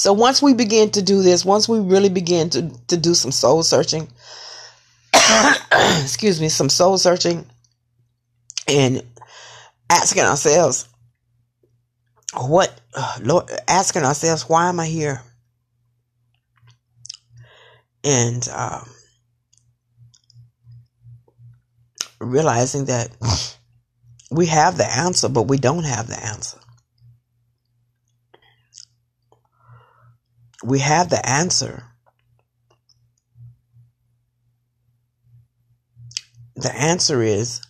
So 0.00 0.14
once 0.14 0.40
we 0.40 0.54
begin 0.54 0.90
to 0.92 1.02
do 1.02 1.22
this, 1.22 1.44
once 1.44 1.68
we 1.68 1.78
really 1.78 2.08
begin 2.08 2.48
to, 2.50 2.70
to 2.88 2.96
do 2.96 3.12
some 3.12 3.30
soul 3.30 3.62
searching, 3.62 4.08
excuse 6.02 6.40
me, 6.40 6.48
some 6.48 6.70
soul 6.70 6.96
searching 6.96 7.44
and 8.66 9.02
asking 9.90 10.22
ourselves, 10.22 10.88
what, 12.34 12.80
Lord, 13.22 13.50
asking 13.66 14.02
ourselves, 14.02 14.48
why 14.48 14.68
am 14.68 14.80
I 14.80 14.86
here? 14.86 15.22
And 18.04 18.48
um, 18.48 18.88
realizing 22.20 22.86
that 22.86 23.10
we 24.30 24.46
have 24.46 24.76
the 24.76 24.86
answer, 24.86 25.28
but 25.28 25.44
we 25.44 25.58
don't 25.58 25.84
have 25.84 26.06
the 26.06 26.22
answer. 26.22 26.58
We 30.62 30.78
have 30.80 31.10
the 31.10 31.26
answer. 31.26 31.84
The 36.56 36.74
answer 36.74 37.22
is 37.22 37.62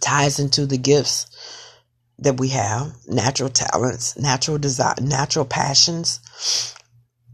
ties 0.00 0.38
into 0.38 0.66
the 0.66 0.78
gifts 0.78 1.31
that 2.18 2.38
we 2.38 2.48
have 2.48 2.92
natural 3.08 3.48
talents, 3.48 4.18
natural 4.18 4.58
desire, 4.58 4.94
natural 5.00 5.44
passions, 5.44 6.20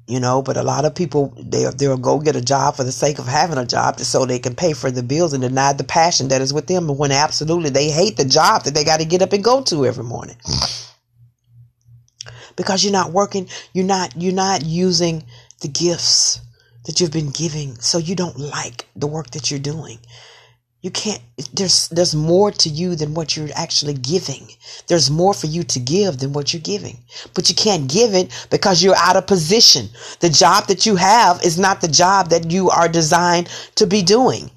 you 0.07 0.21
know. 0.21 0.43
But 0.43 0.57
a 0.57 0.62
lot 0.62 0.85
of 0.85 0.95
people 0.95 1.35
they 1.37 1.64
they'll 1.77 1.97
go 1.97 2.19
get 2.21 2.37
a 2.37 2.41
job 2.41 2.77
for 2.77 2.85
the 2.85 2.93
sake 2.93 3.19
of 3.19 3.27
having 3.27 3.59
a 3.59 3.67
job, 3.67 4.01
so 4.01 4.25
they 4.25 4.38
can 4.38 4.55
pay 4.55 4.73
for 4.73 4.91
the 4.91 5.03
bills 5.03 5.33
and 5.33 5.43
deny 5.43 5.73
the 5.73 5.85
passion 5.85 6.29
that 6.29 6.41
is 6.41 6.55
with 6.55 6.67
them. 6.67 6.88
When 6.88 7.12
absolutely 7.12 7.71
they 7.71 7.91
hate 7.91 8.17
the 8.17 8.25
job 8.25 8.64
that 8.64 8.75
they 8.75 8.85
got 8.85 9.01
to 9.01 9.07
get 9.07 9.23
up 9.23 9.33
and 9.33 9.45
go 9.45 9.62
to 9.64 9.87
every 9.87 10.05
morning 10.05 10.37
because 12.59 12.83
you're 12.85 12.93
not 12.93 13.12
working, 13.12 13.49
you're 13.73 13.87
not 13.87 14.14
you're 14.21 14.35
not 14.35 14.64
using 14.64 15.25
the 15.61 15.69
gifts 15.69 16.41
that 16.85 17.01
you've 17.01 17.12
been 17.12 17.31
giving, 17.31 17.77
so 17.77 17.99
you 17.99 18.14
don't 18.14 18.38
like 18.38 18.87
the 18.97 19.07
work 19.07 19.31
that 19.31 19.51
you're 19.51 19.61
doing. 19.61 19.99
You 20.81 20.93
can't, 20.93 21.21
there's, 21.53 21.88
there's 21.88 22.14
more 22.14 22.53
to 22.53 22.69
you 22.69 22.95
than 22.95 23.14
what 23.14 23.37
you're 23.37 23.49
actually 23.57 23.95
giving. 23.95 24.49
There's 24.87 25.11
more 25.11 25.35
for 25.35 25.49
you 25.49 25.64
to 25.64 25.81
give 25.81 26.19
than 26.19 26.33
what 26.33 26.53
you're 26.53 26.62
giving. 26.62 26.99
But 27.35 27.49
you 27.49 27.57
can't 27.57 27.91
give 27.91 28.14
it 28.14 28.47
because 28.51 28.83
you're 28.83 28.95
out 28.97 29.17
of 29.17 29.27
position. 29.27 29.88
The 30.21 30.31
job 30.31 30.69
that 30.69 30.87
you 30.87 30.95
have 30.95 31.43
is 31.43 31.59
not 31.59 31.81
the 31.81 31.88
job 31.88 32.31
that 32.31 32.53
you 32.53 32.71
are 32.71 32.88
designed 32.88 33.49
to 33.75 33.87
be 33.87 34.03
doing. 34.03 34.53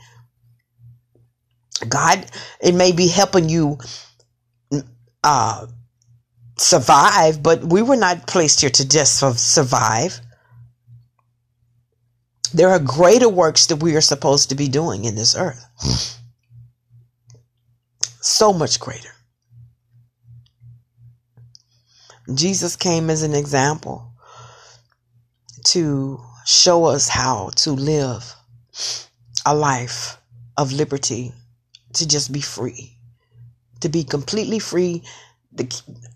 God, 1.90 2.24
it 2.62 2.76
may 2.76 2.92
be 2.92 3.08
helping 3.08 3.50
you, 3.50 3.80
uh, 5.24 5.66
survive, 6.58 7.42
but 7.42 7.64
we 7.64 7.82
were 7.82 7.96
not 7.96 8.28
placed 8.28 8.62
here 8.62 8.70
to 8.70 8.88
just 8.88 9.18
survive. 9.40 10.22
There 12.54 12.70
are 12.70 12.80
greater 12.80 13.30
works 13.30 13.68
that 13.68 13.78
we 13.78 13.96
are 13.96 14.02
supposed 14.02 14.50
to 14.50 14.56
be 14.56 14.68
doing 14.68 15.06
in 15.06 15.16
this 15.16 15.36
earth. 15.36 15.66
So 18.22 18.54
much 18.54 18.80
greater. 18.80 19.10
Jesus 22.34 22.76
came 22.76 23.10
as 23.10 23.24
an 23.24 23.34
example 23.34 24.12
to 25.66 26.20
show 26.46 26.86
us 26.86 27.08
how 27.08 27.50
to 27.56 27.72
live 27.72 28.36
a 29.46 29.56
life 29.56 30.18
of 30.58 30.72
liberty, 30.72 31.34
to 31.94 32.08
just 32.08 32.32
be 32.32 32.42
free, 32.42 32.98
to 33.80 33.90
be 33.90 34.04
completely 34.04 34.60
free, 34.60 35.04
to 35.58 35.68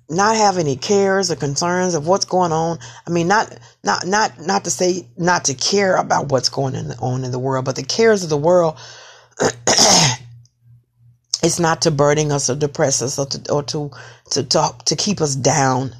not 0.10 0.36
have 0.36 0.58
any 0.58 0.76
cares 0.76 1.32
or 1.32 1.36
concerns 1.36 1.95
of 1.95 2.08
what's 2.08 2.26
going 2.26 2.52
on. 2.52 2.80
I 3.08 3.10
mean, 3.10 3.28
not 3.28 3.58
not 3.84 4.06
not 4.06 4.39
not 4.39 4.63
to 4.65 4.71
say 4.71 5.08
not 5.17 5.45
to 5.45 5.54
care 5.54 5.95
about 5.95 6.32
what's 6.32 6.50
going 6.50 6.76
on 6.76 7.24
in 7.24 7.32
the 7.32 7.39
world, 7.39 7.65
but 7.65 7.76
the 7.76 7.84
cares 7.84 8.24
of 8.24 8.30
the 8.30 8.38
world. 8.38 8.78
it's 11.41 11.60
not 11.60 11.82
to 11.84 11.91
burden 11.91 12.32
us 12.32 12.50
or 12.50 12.56
depress 12.56 13.02
us 13.02 13.19
or 13.19 13.26
to 13.28 13.52
or 13.52 13.63
to 13.63 13.91
to 14.32 14.43
talk 14.43 14.86
to 14.86 14.95
keep 14.95 15.21
us 15.21 15.36
down, 15.36 15.95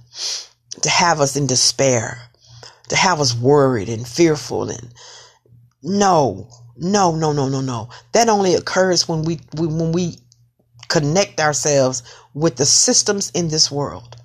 to 0.82 0.90
have 0.90 1.20
us 1.20 1.36
in 1.36 1.48
despair, 1.48 2.22
to 2.90 2.96
have 2.96 3.20
us 3.20 3.36
worried 3.36 3.90
and 3.90 4.08
fearful 4.08 4.70
and 4.70 4.94
no, 5.84 6.50
no, 6.78 7.16
no, 7.16 7.32
no, 7.32 7.48
no, 7.48 7.62
no. 7.62 7.90
That 8.14 8.30
only 8.30 8.56
occurs 8.56 9.08
when 9.08 9.24
we 9.24 9.40
when 9.56 9.92
we 9.92 10.18
connect 10.88 11.40
ourselves 11.40 12.04
with 12.34 12.56
the 12.58 12.66
systems 12.66 13.32
in 13.32 13.48
this 13.48 13.72
world. 13.72 14.16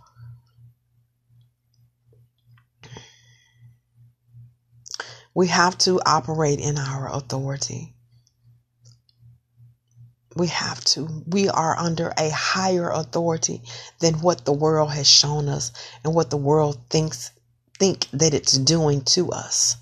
We 5.34 5.46
have 5.46 5.78
to 5.78 6.00
operate 6.04 6.58
in 6.58 6.76
our 6.76 7.08
authority. 7.12 7.94
We 10.36 10.48
have 10.48 10.84
to. 10.86 11.24
We 11.26 11.48
are 11.48 11.76
under 11.78 12.12
a 12.16 12.30
higher 12.30 12.90
authority 12.90 13.62
than 14.00 14.20
what 14.20 14.44
the 14.44 14.52
world 14.52 14.90
has 14.90 15.08
shown 15.08 15.48
us 15.48 15.72
and 16.04 16.14
what 16.14 16.30
the 16.30 16.36
world 16.36 16.78
thinks 16.88 17.30
think 17.78 18.06
that 18.12 18.34
it's 18.34 18.58
doing 18.58 19.02
to 19.02 19.30
us. 19.30 19.76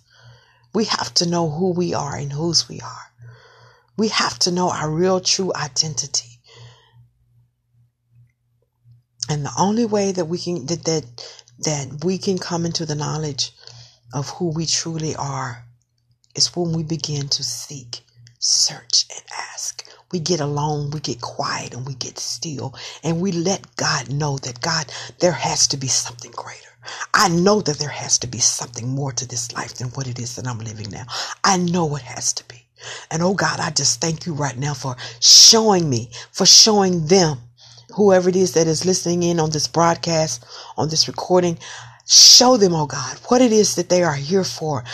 We 0.72 0.84
have 0.84 1.12
to 1.14 1.26
know 1.26 1.50
who 1.50 1.72
we 1.72 1.94
are 1.94 2.14
and 2.14 2.32
whose 2.32 2.68
we 2.68 2.80
are. 2.80 3.12
We 3.96 4.08
have 4.08 4.38
to 4.40 4.52
know 4.52 4.70
our 4.70 4.90
real 4.90 5.20
true 5.20 5.52
identity. 5.54 6.37
And 9.28 9.44
the 9.44 9.52
only 9.58 9.86
way 9.86 10.12
that 10.12 10.26
we 10.26 10.38
can 10.38 10.66
that 10.66 10.84
that, 10.84 11.04
that 11.60 12.04
we 12.04 12.18
can 12.18 12.38
come 12.38 12.66
into 12.66 12.86
the 12.86 12.94
knowledge 12.94 13.52
of 14.14 14.30
who 14.30 14.50
we 14.52 14.66
truly 14.66 15.16
are 15.16 15.64
is 16.34 16.56
when 16.56 16.72
we 16.72 16.82
begin 16.82 17.28
to 17.28 17.42
seek, 17.42 18.00
search, 18.38 19.06
and 19.14 19.22
ask. 19.54 19.84
We 20.12 20.20
get 20.20 20.40
alone, 20.40 20.90
we 20.90 21.00
get 21.00 21.20
quiet, 21.20 21.74
and 21.74 21.86
we 21.86 21.94
get 21.94 22.18
still, 22.18 22.74
and 23.04 23.20
we 23.20 23.32
let 23.32 23.76
God 23.76 24.10
know 24.12 24.38
that 24.38 24.60
God, 24.60 24.92
there 25.20 25.32
has 25.32 25.66
to 25.68 25.76
be 25.76 25.88
something 25.88 26.30
greater. 26.32 26.60
I 27.14 27.28
know 27.28 27.60
that 27.62 27.78
there 27.78 27.88
has 27.90 28.18
to 28.20 28.26
be 28.26 28.38
something 28.38 28.88
more 28.88 29.12
to 29.12 29.26
this 29.28 29.52
life 29.54 29.74
than 29.74 29.88
what 29.90 30.08
it 30.08 30.18
is 30.18 30.36
that 30.36 30.46
I'm 30.46 30.58
living 30.60 30.90
now. 30.90 31.04
I 31.44 31.58
know 31.58 31.94
it 31.96 32.02
has 32.02 32.32
to 32.34 32.44
be. 32.48 32.62
And 33.10 33.22
oh 33.22 33.34
God, 33.34 33.60
I 33.60 33.70
just 33.70 34.00
thank 34.00 34.26
you 34.26 34.34
right 34.34 34.56
now 34.56 34.74
for 34.74 34.96
showing 35.20 35.90
me, 35.90 36.10
for 36.32 36.46
showing 36.46 37.06
them 37.06 37.38
whoever 37.94 38.28
it 38.28 38.36
is 38.36 38.52
that 38.52 38.66
is 38.66 38.84
listening 38.84 39.22
in 39.22 39.40
on 39.40 39.50
this 39.50 39.66
broadcast, 39.66 40.44
on 40.76 40.88
this 40.88 41.08
recording, 41.08 41.58
show 42.06 42.56
them, 42.56 42.74
oh 42.74 42.86
God, 42.86 43.18
what 43.28 43.42
it 43.42 43.52
is 43.52 43.74
that 43.76 43.88
they 43.88 44.02
are 44.02 44.14
here 44.14 44.44
for. 44.44 44.84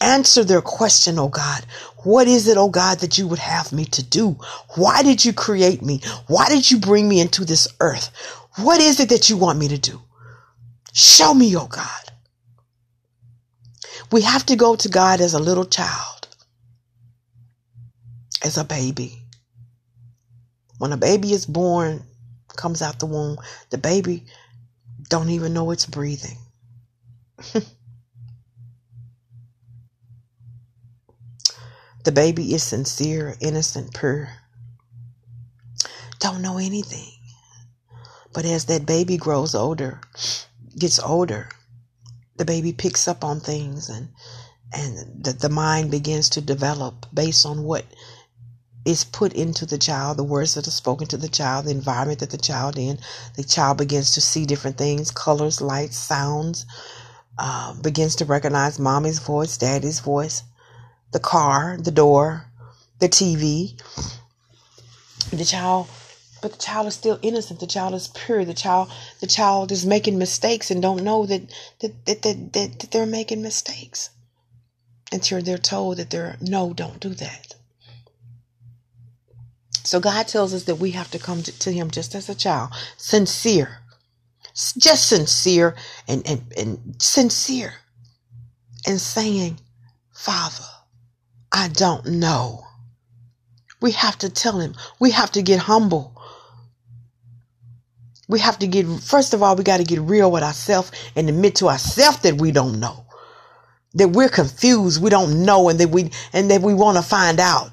Answer 0.00 0.44
their 0.44 0.62
question, 0.62 1.18
oh 1.18 1.28
God. 1.28 1.64
What 2.04 2.28
is 2.28 2.48
it, 2.48 2.56
oh 2.58 2.68
God, 2.68 3.00
that 3.00 3.18
you 3.18 3.26
would 3.26 3.38
have 3.38 3.72
me 3.72 3.86
to 3.86 4.02
do? 4.02 4.38
Why 4.76 5.02
did 5.02 5.24
you 5.24 5.32
create 5.32 5.82
me? 5.82 6.00
Why 6.26 6.48
did 6.48 6.70
you 6.70 6.78
bring 6.78 7.08
me 7.08 7.20
into 7.20 7.44
this 7.44 7.68
earth? 7.80 8.10
What 8.56 8.80
is 8.80 9.00
it 9.00 9.08
that 9.08 9.30
you 9.30 9.36
want 9.36 9.58
me 9.58 9.68
to 9.68 9.78
do? 9.78 10.00
Show 10.92 11.34
me, 11.34 11.56
oh 11.56 11.66
God. 11.66 11.88
We 14.12 14.22
have 14.22 14.46
to 14.46 14.56
go 14.56 14.76
to 14.76 14.88
God 14.88 15.20
as 15.20 15.34
a 15.34 15.40
little 15.40 15.64
child, 15.64 16.28
as 18.44 18.58
a 18.58 18.64
baby. 18.64 19.22
When 20.78 20.92
a 20.92 20.96
baby 20.96 21.32
is 21.32 21.46
born, 21.46 22.04
comes 22.56 22.82
out 22.82 22.98
the 22.98 23.06
womb, 23.06 23.38
the 23.70 23.78
baby 23.78 24.24
don't 25.08 25.30
even 25.30 25.52
know 25.54 25.70
it's 25.70 25.86
breathing. 25.86 26.38
the 32.04 32.12
baby 32.12 32.54
is 32.54 32.62
sincere, 32.62 33.36
innocent, 33.40 33.94
pure. 33.94 34.28
Don't 36.20 36.42
know 36.42 36.58
anything. 36.58 37.12
But 38.32 38.44
as 38.44 38.64
that 38.66 38.86
baby 38.86 39.16
grows 39.16 39.54
older, 39.54 40.00
gets 40.78 40.98
older, 40.98 41.48
the 42.36 42.44
baby 42.44 42.72
picks 42.72 43.06
up 43.06 43.22
on 43.24 43.40
things 43.40 43.88
and 43.88 44.08
and 44.72 45.24
the, 45.24 45.32
the 45.32 45.48
mind 45.48 45.92
begins 45.92 46.28
to 46.30 46.40
develop 46.40 47.06
based 47.14 47.46
on 47.46 47.62
what 47.62 47.84
is 48.84 49.04
put 49.04 49.32
into 49.32 49.64
the 49.64 49.78
child, 49.78 50.18
the 50.18 50.24
words 50.24 50.54
that 50.54 50.68
are 50.68 50.72
spoken 50.72 51.06
to 51.08 51.16
the 51.16 51.28
child, 51.28 51.64
the 51.64 51.70
environment 51.70 52.20
that 52.20 52.30
the 52.30 52.38
child 52.38 52.78
in. 52.78 52.98
The 53.36 53.44
child 53.44 53.78
begins 53.78 54.12
to 54.12 54.20
see 54.20 54.44
different 54.44 54.76
things, 54.76 55.10
colors, 55.10 55.60
lights, 55.60 55.96
sounds, 55.96 56.66
uh, 57.38 57.74
begins 57.80 58.16
to 58.16 58.24
recognize 58.24 58.78
mommy's 58.78 59.18
voice, 59.18 59.56
daddy's 59.56 60.00
voice, 60.00 60.42
the 61.12 61.20
car, 61.20 61.78
the 61.80 61.90
door, 61.90 62.46
the 62.98 63.08
TV. 63.08 63.80
The 65.30 65.44
child, 65.44 65.88
but 66.42 66.52
the 66.52 66.58
child 66.58 66.86
is 66.86 66.94
still 66.94 67.18
innocent. 67.22 67.60
The 67.60 67.66
child 67.66 67.94
is 67.94 68.08
pure. 68.08 68.44
The 68.44 68.54
child, 68.54 68.92
the 69.20 69.26
child 69.26 69.72
is 69.72 69.86
making 69.86 70.18
mistakes 70.18 70.70
and 70.70 70.82
don't 70.82 71.02
know 71.02 71.24
that 71.24 71.42
that 71.80 72.04
that 72.04 72.22
that, 72.22 72.52
that, 72.52 72.78
that 72.80 72.90
they're 72.90 73.06
making 73.06 73.40
mistakes 73.40 74.10
until 75.10 75.40
they're 75.40 75.58
told 75.58 75.96
that 75.96 76.10
they're 76.10 76.36
no, 76.40 76.74
don't 76.74 77.00
do 77.00 77.10
that. 77.14 77.53
So 79.84 80.00
God 80.00 80.28
tells 80.28 80.54
us 80.54 80.64
that 80.64 80.76
we 80.76 80.92
have 80.92 81.10
to 81.12 81.18
come 81.18 81.42
to, 81.42 81.58
to 81.60 81.72
Him 81.72 81.90
just 81.90 82.14
as 82.14 82.28
a 82.28 82.34
child, 82.34 82.70
sincere, 82.96 83.78
just 84.78 85.08
sincere 85.08 85.76
and, 86.08 86.26
and, 86.28 86.42
and 86.56 86.96
sincere, 87.02 87.74
and 88.86 89.00
saying, 89.00 89.60
Father, 90.14 90.64
I 91.52 91.68
don't 91.68 92.06
know. 92.06 92.64
We 93.82 93.92
have 93.92 94.18
to 94.18 94.30
tell 94.30 94.60
Him. 94.60 94.74
We 95.00 95.10
have 95.12 95.32
to 95.32 95.42
get 95.42 95.60
humble. 95.60 96.14
We 98.28 98.40
have 98.40 98.58
to 98.60 98.66
get, 98.66 98.86
first 98.86 99.34
of 99.34 99.42
all, 99.42 99.56
we 99.56 99.64
got 99.64 99.78
to 99.78 99.84
get 99.84 100.00
real 100.00 100.30
with 100.32 100.42
ourselves 100.42 100.92
and 101.16 101.28
admit 101.28 101.56
to 101.56 101.68
ourselves 101.68 102.20
that 102.20 102.40
we 102.40 102.52
don't 102.52 102.80
know. 102.80 103.04
That 103.94 104.10
we're 104.10 104.30
confused, 104.30 105.02
we 105.02 105.10
don't 105.10 105.44
know, 105.44 105.68
and 105.68 105.80
that 105.80 105.90
we 105.90 106.10
and 106.32 106.50
that 106.50 106.62
we 106.62 106.74
want 106.74 106.98
to 106.98 107.04
find 107.04 107.40
out. 107.40 107.70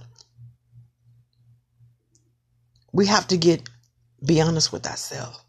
We 2.91 3.07
have 3.07 3.27
to 3.27 3.37
get, 3.37 3.69
be 4.25 4.41
honest 4.41 4.71
with 4.71 4.85
ourselves. 4.87 5.39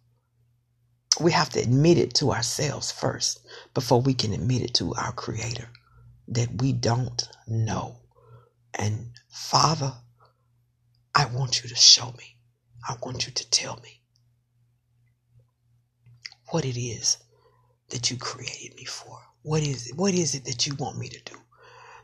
We 1.20 1.33
have 1.33 1.50
to 1.50 1.61
admit 1.61 1.98
it 1.98 2.14
to 2.14 2.33
ourselves 2.33 2.92
first 2.92 3.40
before 3.74 4.00
we 4.00 4.14
can 4.14 4.33
admit 4.33 4.62
it 4.62 4.74
to 4.74 4.94
our 4.94 5.12
Creator 5.12 5.68
that 6.28 6.62
we 6.62 6.72
don't 6.72 7.22
know. 7.46 7.96
And 8.74 9.11
Father, 9.31 9.92
I 11.14 11.26
want 11.26 11.62
you 11.62 11.68
to 11.68 11.76
show 11.76 12.12
me. 12.18 12.37
I 12.88 12.96
want 13.02 13.26
you 13.26 13.33
to 13.33 13.50
tell 13.50 13.78
me 13.83 14.02
what 16.50 16.64
it 16.64 16.81
is 16.81 17.18
that 17.90 18.11
you 18.11 18.16
created 18.16 18.76
me 18.76 18.85
for. 18.85 19.18
What 19.42 19.62
is 19.62 19.88
it? 19.88 19.96
What 19.96 20.14
is 20.14 20.35
it 20.35 20.46
that 20.46 20.66
you 20.66 20.74
want 20.76 20.98
me 20.98 21.09
to 21.09 21.22
do? 21.24 21.37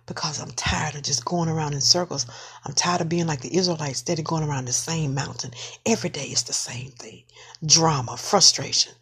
Because 0.09 0.41
I'm 0.41 0.51
tired 0.53 0.97
of 0.97 1.03
just 1.05 1.25
going 1.25 1.49
around 1.49 1.75
in 1.75 1.83
circles. 1.83 2.27
I'm 2.67 2.75
tired 2.75 3.03
of 3.03 3.11
being 3.11 3.29
like 3.29 3.43
the 3.43 3.57
Israelites, 3.57 4.01
steady 4.01 4.23
going 4.23 4.45
around 4.45 4.67
the 4.67 4.73
same 4.73 5.15
mountain. 5.15 5.53
Every 5.87 6.11
day 6.11 6.25
it's 6.27 6.45
the 6.45 6.55
same 6.55 6.91
thing 6.93 7.25
drama, 7.65 8.17
frustration, 8.17 8.95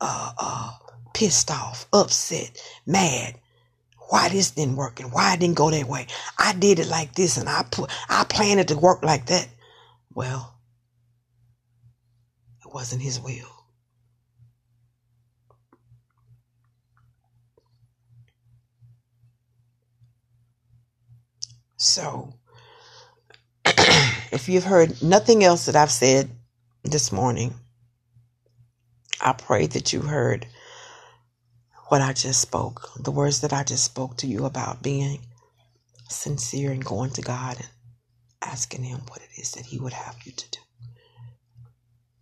uh, 0.00 0.32
uh, 0.38 0.72
pissed 1.14 1.50
off, 1.50 1.86
upset, 1.92 2.62
mad. 2.86 3.36
Why 4.10 4.28
this 4.28 4.52
didn't 4.52 4.76
work 4.76 5.00
and 5.00 5.12
why 5.12 5.34
it 5.34 5.40
didn't 5.40 5.56
go 5.56 5.70
that 5.70 5.86
way? 5.88 6.06
I 6.38 6.52
did 6.54 6.80
it 6.80 6.88
like 6.88 7.14
this 7.14 7.36
and 7.38 7.48
I 7.48 7.64
put 7.70 7.90
I 8.08 8.24
planned 8.24 8.60
it 8.60 8.68
to 8.68 8.76
work 8.78 9.04
like 9.04 9.26
that. 9.26 9.48
Well, 10.14 10.54
it 12.66 12.74
wasn't 12.74 13.02
his 13.02 13.20
will. 13.20 13.59
So, 21.82 22.34
if 23.64 24.50
you've 24.50 24.64
heard 24.64 25.02
nothing 25.02 25.42
else 25.42 25.64
that 25.64 25.76
I've 25.76 25.90
said 25.90 26.28
this 26.84 27.10
morning, 27.10 27.54
I 29.18 29.32
pray 29.32 29.66
that 29.66 29.90
you 29.90 30.02
heard 30.02 30.46
what 31.88 32.02
I 32.02 32.12
just 32.12 32.42
spoke, 32.42 32.90
the 33.02 33.10
words 33.10 33.40
that 33.40 33.54
I 33.54 33.64
just 33.64 33.82
spoke 33.84 34.18
to 34.18 34.26
you 34.26 34.44
about 34.44 34.82
being 34.82 35.22
sincere 36.10 36.70
and 36.70 36.84
going 36.84 37.12
to 37.12 37.22
God 37.22 37.56
and 37.56 37.68
asking 38.42 38.84
Him 38.84 39.00
what 39.08 39.22
it 39.22 39.40
is 39.40 39.52
that 39.52 39.64
He 39.64 39.80
would 39.80 39.94
have 39.94 40.18
you 40.24 40.32
to 40.32 40.50
do. 40.50 40.60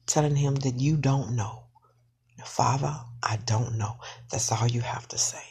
Telling 0.06 0.36
Him 0.36 0.54
that 0.56 0.78
you 0.78 0.96
don't 0.96 1.34
know. 1.34 1.64
Father, 2.44 2.94
I 3.24 3.38
don't 3.44 3.76
know. 3.76 3.96
That's 4.30 4.52
all 4.52 4.68
you 4.68 4.82
have 4.82 5.08
to 5.08 5.18
say. 5.18 5.42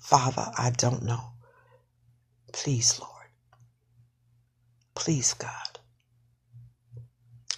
Father, 0.00 0.50
I 0.56 0.70
don't 0.70 1.02
know. 1.02 1.33
Please, 2.54 3.00
Lord. 3.00 3.10
Please, 4.94 5.34
God. 5.34 5.80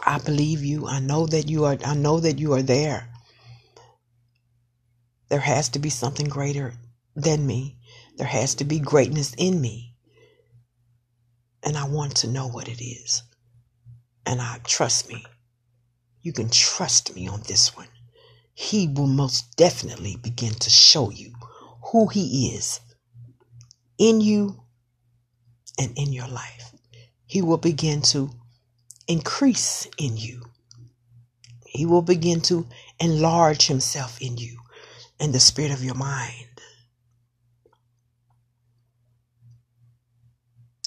I 0.04 0.18
believe 0.18 0.64
you. 0.64 0.87
I 0.87 1.00
know 1.00 1.26
that 1.26 1.48
you 1.50 1.66
are 1.66 1.76
I 1.85 1.94
know 1.94 2.18
that 2.20 2.38
you 2.38 2.54
are 2.54 2.62
there. 2.62 3.09
There 5.28 5.40
has 5.40 5.68
to 5.70 5.78
be 5.78 5.90
something 5.90 6.28
greater 6.28 6.74
than 7.14 7.46
me. 7.46 7.76
There 8.16 8.26
has 8.26 8.54
to 8.56 8.64
be 8.64 8.78
greatness 8.80 9.35
in 9.37 9.61
me. 9.61 9.94
And 11.62 11.76
I 11.76 11.85
want 11.87 12.16
to 12.18 12.28
know 12.28 12.48
what 12.48 12.68
it 12.68 12.82
is. 12.82 13.22
And 14.24 14.40
I 14.40 14.61
trust 14.64 15.09
me. 15.09 15.24
You 16.22 16.32
can 16.32 16.48
trust 16.48 17.14
me 17.14 17.28
on 17.28 17.42
this 17.46 17.76
one. 17.76 17.88
He 18.54 18.88
will 18.88 19.09
most 19.09 19.56
definitely 19.56 20.16
begin 20.16 20.54
to 20.54 20.70
show 20.70 21.11
you 21.11 21.35
who 21.92 22.09
He 22.09 22.54
is 22.56 22.80
in 23.98 24.20
you 24.22 24.62
and 25.79 25.97
in 25.97 26.12
your 26.12 26.29
life. 26.29 26.73
He 27.27 27.43
will 27.43 27.59
begin 27.59 28.03
to 28.03 28.31
increase 29.09 29.89
in 29.99 30.17
you. 30.17 30.43
He 31.67 31.87
will 31.87 32.03
begin 32.03 32.41
to 32.43 32.67
enlarge 33.01 33.67
Himself 33.67 34.21
in 34.21 34.37
you 34.37 34.59
and 35.21 35.33
the 35.33 35.41
spirit 35.41 35.73
of 35.73 35.85
your 35.85 35.95
mind. 35.95 36.61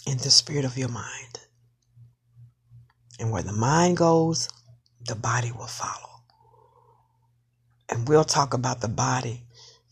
In 0.08 0.18
the 0.18 0.32
spirit 0.32 0.66
of 0.66 0.78
your 0.78 0.90
mind. 0.90 1.40
And 3.20 3.32
where 3.32 3.44
the 3.44 3.54
mind 3.54 3.98
goes, 3.98 4.50
the 5.06 5.16
body 5.16 5.52
will 5.52 5.68
follow. 5.68 6.24
And 7.90 8.08
we'll 8.08 8.24
talk 8.24 8.54
about 8.54 8.82
the 8.82 8.88
body 8.88 9.44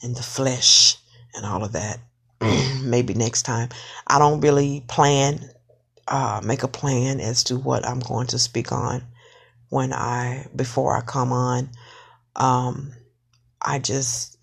and 0.02 0.16
the 0.16 0.24
flesh 0.24 0.98
and 1.36 1.46
all 1.46 1.64
of 1.64 1.74
that 1.74 2.00
maybe 2.84 3.14
next 3.14 3.44
time. 3.44 3.70
I 4.06 4.20
don't 4.20 4.42
really 4.42 4.84
plan, 4.88 5.50
uh, 6.08 6.42
make 6.44 6.64
a 6.64 6.68
plan 6.68 7.20
as 7.20 7.44
to 7.46 7.58
what 7.58 7.86
I'm 7.86 8.00
going 8.00 8.28
to 8.28 8.40
speak 8.40 8.72
on 8.72 9.04
when 9.70 9.94
I, 9.94 10.48
before 10.56 10.96
I 10.96 11.02
come 11.02 11.32
on. 11.32 11.70
Um, 12.36 12.94
I 13.62 13.80
just, 13.80 14.38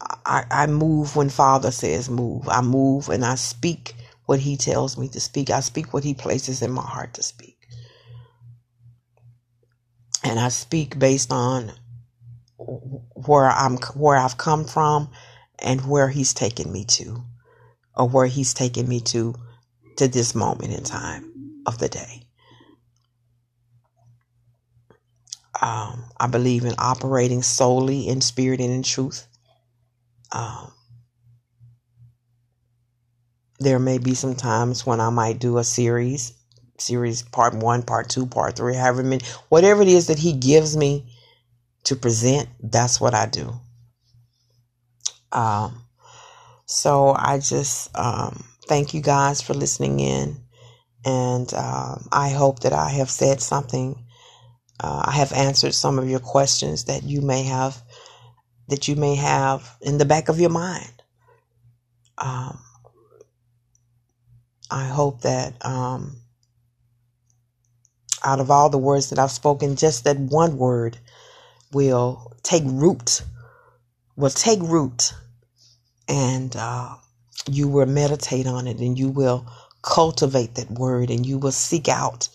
I, 0.00 0.44
I 0.50 0.66
move 0.66 1.16
when 1.16 1.28
Father 1.28 1.70
says 1.70 2.08
move. 2.08 2.48
I 2.48 2.60
move 2.62 3.08
and 3.08 3.24
I 3.24 3.34
speak 3.34 3.94
what 4.26 4.40
He 4.40 4.56
tells 4.56 4.96
me 4.96 5.08
to 5.08 5.20
speak. 5.20 5.50
I 5.50 5.60
speak 5.60 5.92
what 5.92 6.04
He 6.04 6.14
places 6.14 6.62
in 6.62 6.70
my 6.70 6.82
heart 6.82 7.14
to 7.14 7.22
speak. 7.22 7.56
And 10.24 10.38
I 10.38 10.48
speak 10.48 10.98
based 10.98 11.32
on 11.32 11.72
where 12.58 13.50
I'm, 13.50 13.76
where 13.94 14.16
I've 14.16 14.36
come 14.36 14.64
from 14.64 15.10
and 15.60 15.86
where 15.88 16.08
He's 16.08 16.34
taken 16.34 16.72
me 16.72 16.84
to, 16.86 17.22
or 17.96 18.08
where 18.08 18.26
He's 18.26 18.54
taken 18.54 18.88
me 18.88 19.00
to, 19.00 19.34
to 19.96 20.08
this 20.08 20.34
moment 20.34 20.72
in 20.72 20.84
time 20.84 21.62
of 21.66 21.78
the 21.78 21.88
day. 21.88 22.22
Um, 25.60 26.04
I 26.18 26.28
believe 26.28 26.64
in 26.64 26.74
operating 26.78 27.42
solely 27.42 28.08
in 28.08 28.20
spirit 28.20 28.60
and 28.60 28.72
in 28.72 28.82
truth. 28.82 29.26
Um, 30.30 30.72
there 33.58 33.78
may 33.78 33.98
be 33.98 34.14
some 34.14 34.36
times 34.36 34.86
when 34.86 35.00
I 35.00 35.10
might 35.10 35.40
do 35.40 35.58
a 35.58 35.64
series, 35.64 36.32
series 36.78 37.22
part 37.22 37.54
one, 37.54 37.82
part 37.82 38.08
two, 38.08 38.26
part 38.26 38.56
three, 38.56 38.76
however 38.76 39.02
many, 39.02 39.24
whatever 39.48 39.82
it 39.82 39.88
is 39.88 40.06
that 40.06 40.18
He 40.18 40.32
gives 40.32 40.76
me 40.76 41.06
to 41.84 41.96
present, 41.96 42.48
that's 42.62 43.00
what 43.00 43.14
I 43.14 43.26
do. 43.26 43.52
Um, 45.32 45.84
so 46.66 47.14
I 47.16 47.38
just 47.38 47.96
um, 47.98 48.44
thank 48.66 48.94
you 48.94 49.02
guys 49.02 49.42
for 49.42 49.54
listening 49.54 50.00
in, 50.00 50.36
and 51.04 51.52
um, 51.54 52.08
I 52.12 52.30
hope 52.30 52.60
that 52.60 52.72
I 52.72 52.90
have 52.90 53.10
said 53.10 53.40
something 53.40 53.96
uh, 54.80 55.02
I 55.06 55.12
have 55.12 55.32
answered 55.32 55.74
some 55.74 55.98
of 55.98 56.08
your 56.08 56.20
questions 56.20 56.84
that 56.84 57.02
you 57.02 57.20
may 57.20 57.44
have 57.44 57.82
that 58.68 58.86
you 58.86 58.96
may 58.96 59.14
have 59.16 59.76
in 59.80 59.98
the 59.98 60.04
back 60.04 60.28
of 60.28 60.38
your 60.38 60.50
mind. 60.50 60.92
Um, 62.18 62.58
I 64.70 64.84
hope 64.84 65.22
that 65.22 65.54
um, 65.64 66.18
out 68.24 68.40
of 68.40 68.50
all 68.50 68.68
the 68.68 68.78
words 68.78 69.10
that 69.10 69.18
I've 69.18 69.30
spoken, 69.30 69.76
just 69.76 70.04
that 70.04 70.18
one 70.18 70.58
word 70.58 70.98
will 71.72 72.32
take 72.42 72.62
root, 72.66 73.22
will 74.18 74.30
take 74.30 74.60
root, 74.60 75.14
and 76.08 76.54
uh, 76.56 76.96
you 77.50 77.68
will 77.68 77.86
meditate 77.86 78.46
on 78.46 78.66
it 78.68 78.78
and 78.80 78.98
you 78.98 79.08
will 79.10 79.46
cultivate 79.82 80.56
that 80.56 80.70
word 80.70 81.10
and 81.10 81.24
you 81.24 81.38
will 81.38 81.52
seek 81.52 81.88
out 81.88 82.28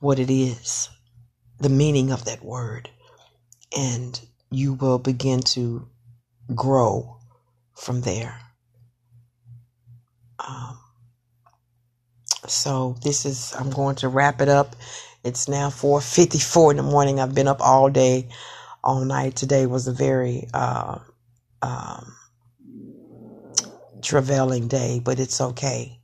what 0.00 0.20
it 0.20 0.30
is 0.30 0.90
the 1.60 1.68
meaning 1.68 2.10
of 2.10 2.24
that 2.26 2.44
word, 2.44 2.90
and 3.76 4.20
you 4.50 4.74
will 4.74 4.98
begin 4.98 5.40
to 5.40 5.88
grow 6.54 7.18
from 7.76 8.02
there. 8.02 8.38
Um, 10.46 10.78
so 12.48 12.96
this 13.02 13.24
is 13.24 13.54
I'm 13.58 13.70
going 13.70 13.96
to 13.96 14.08
wrap 14.08 14.40
it 14.40 14.48
up. 14.48 14.76
It's 15.24 15.48
now 15.48 15.70
4:54 15.70 16.72
in 16.72 16.76
the 16.78 16.82
morning. 16.82 17.20
I've 17.20 17.34
been 17.34 17.48
up 17.48 17.60
all 17.60 17.88
day, 17.90 18.28
all 18.82 19.04
night. 19.04 19.36
Today 19.36 19.66
was 19.66 19.88
a 19.88 19.92
very 19.92 20.48
uh, 20.54 20.98
um, 21.62 22.14
travailing 24.02 24.68
day, 24.68 25.00
but 25.02 25.20
it's 25.20 25.40
okay 25.40 25.98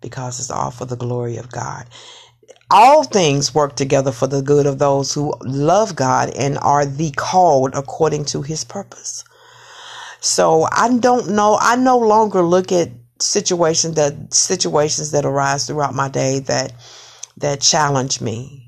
because 0.00 0.40
it's 0.40 0.50
all 0.50 0.70
for 0.70 0.84
the 0.84 0.96
glory 0.96 1.36
of 1.36 1.50
God 1.50 1.86
all 2.70 3.04
things 3.04 3.54
work 3.54 3.76
together 3.76 4.12
for 4.12 4.26
the 4.26 4.42
good 4.42 4.66
of 4.66 4.78
those 4.78 5.12
who 5.12 5.32
love 5.42 5.94
God 5.94 6.30
and 6.30 6.58
are 6.58 6.84
the 6.84 7.12
called 7.12 7.74
according 7.74 8.24
to 8.26 8.42
his 8.42 8.64
purpose. 8.64 9.24
So 10.20 10.66
I 10.72 10.96
don't 10.98 11.30
know. 11.30 11.58
I 11.60 11.76
no 11.76 11.98
longer 11.98 12.42
look 12.42 12.72
at 12.72 12.90
situations 13.20 13.94
that 13.94 14.34
situations 14.34 15.12
that 15.12 15.24
arise 15.24 15.66
throughout 15.66 15.94
my 15.94 16.08
day 16.08 16.40
that 16.40 16.72
that 17.38 17.60
challenge 17.60 18.20
me 18.20 18.65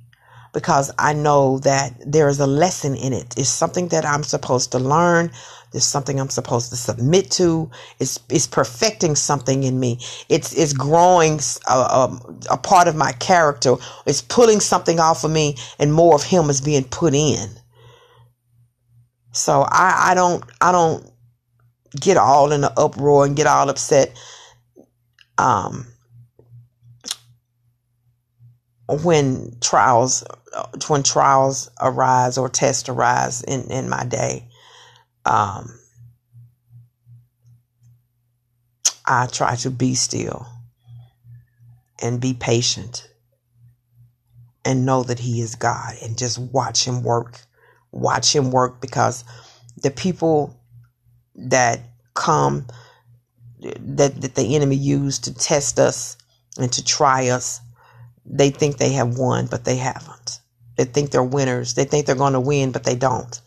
because 0.58 0.90
I 0.98 1.12
know 1.12 1.60
that 1.60 1.92
there 2.04 2.28
is 2.28 2.40
a 2.40 2.46
lesson 2.48 2.96
in 2.96 3.12
it. 3.12 3.32
It's 3.38 3.48
something 3.48 3.86
that 3.88 4.04
I'm 4.04 4.24
supposed 4.24 4.72
to 4.72 4.80
learn. 4.80 5.30
There's 5.70 5.84
something 5.84 6.18
I'm 6.18 6.30
supposed 6.30 6.70
to 6.70 6.76
submit 6.76 7.30
to. 7.32 7.70
It's, 8.00 8.18
it's 8.28 8.48
perfecting 8.48 9.14
something 9.14 9.62
in 9.62 9.78
me. 9.78 10.00
It's, 10.28 10.52
it's 10.54 10.72
growing 10.72 11.38
a, 11.68 11.72
a, 11.72 12.20
a 12.50 12.56
part 12.56 12.88
of 12.88 12.96
my 12.96 13.12
character. 13.12 13.76
It's 14.04 14.20
pulling 14.20 14.58
something 14.58 14.98
off 14.98 15.22
of 15.22 15.30
me 15.30 15.54
and 15.78 15.94
more 15.94 16.16
of 16.16 16.24
him 16.24 16.50
is 16.50 16.60
being 16.60 16.82
put 16.82 17.14
in. 17.14 17.48
So 19.30 19.62
I, 19.62 20.08
I 20.10 20.14
don't, 20.16 20.42
I 20.60 20.72
don't 20.72 21.08
get 22.00 22.16
all 22.16 22.50
in 22.50 22.62
the 22.62 22.72
uproar 22.76 23.26
and 23.26 23.36
get 23.36 23.46
all 23.46 23.70
upset. 23.70 24.20
Um, 25.38 25.86
when 28.88 29.56
trials 29.60 30.24
when 30.88 31.02
trials 31.02 31.70
arise 31.80 32.38
or 32.38 32.48
tests 32.48 32.88
arise 32.88 33.42
in, 33.42 33.70
in 33.70 33.88
my 33.88 34.04
day 34.04 34.48
um, 35.26 35.78
I 39.04 39.26
try 39.26 39.56
to 39.56 39.70
be 39.70 39.94
still 39.94 40.46
and 42.00 42.20
be 42.20 42.34
patient 42.34 43.08
and 44.64 44.84
know 44.84 45.02
that 45.02 45.18
He 45.18 45.40
is 45.40 45.54
God 45.54 45.94
and 46.02 46.16
just 46.16 46.38
watch 46.38 46.86
Him 46.86 47.02
work. 47.02 47.40
Watch 47.90 48.34
Him 48.34 48.50
work 48.50 48.80
because 48.80 49.24
the 49.82 49.90
people 49.90 50.60
that 51.34 51.80
come, 52.14 52.66
that, 53.60 54.20
that 54.20 54.34
the 54.34 54.54
enemy 54.54 54.76
used 54.76 55.24
to 55.24 55.34
test 55.34 55.78
us 55.78 56.16
and 56.58 56.72
to 56.72 56.84
try 56.84 57.28
us, 57.28 57.60
they 58.30 58.50
think 58.50 58.76
they 58.76 58.92
have 58.92 59.18
won, 59.18 59.46
but 59.46 59.64
they 59.64 59.76
haven't. 59.76 60.40
They 60.76 60.84
think 60.84 61.10
they're 61.10 61.22
winners. 61.22 61.74
They 61.74 61.84
think 61.84 62.06
they're 62.06 62.14
going 62.14 62.34
to 62.34 62.40
win, 62.40 62.72
but 62.72 62.84
they 62.84 62.94
don't. 62.94 63.40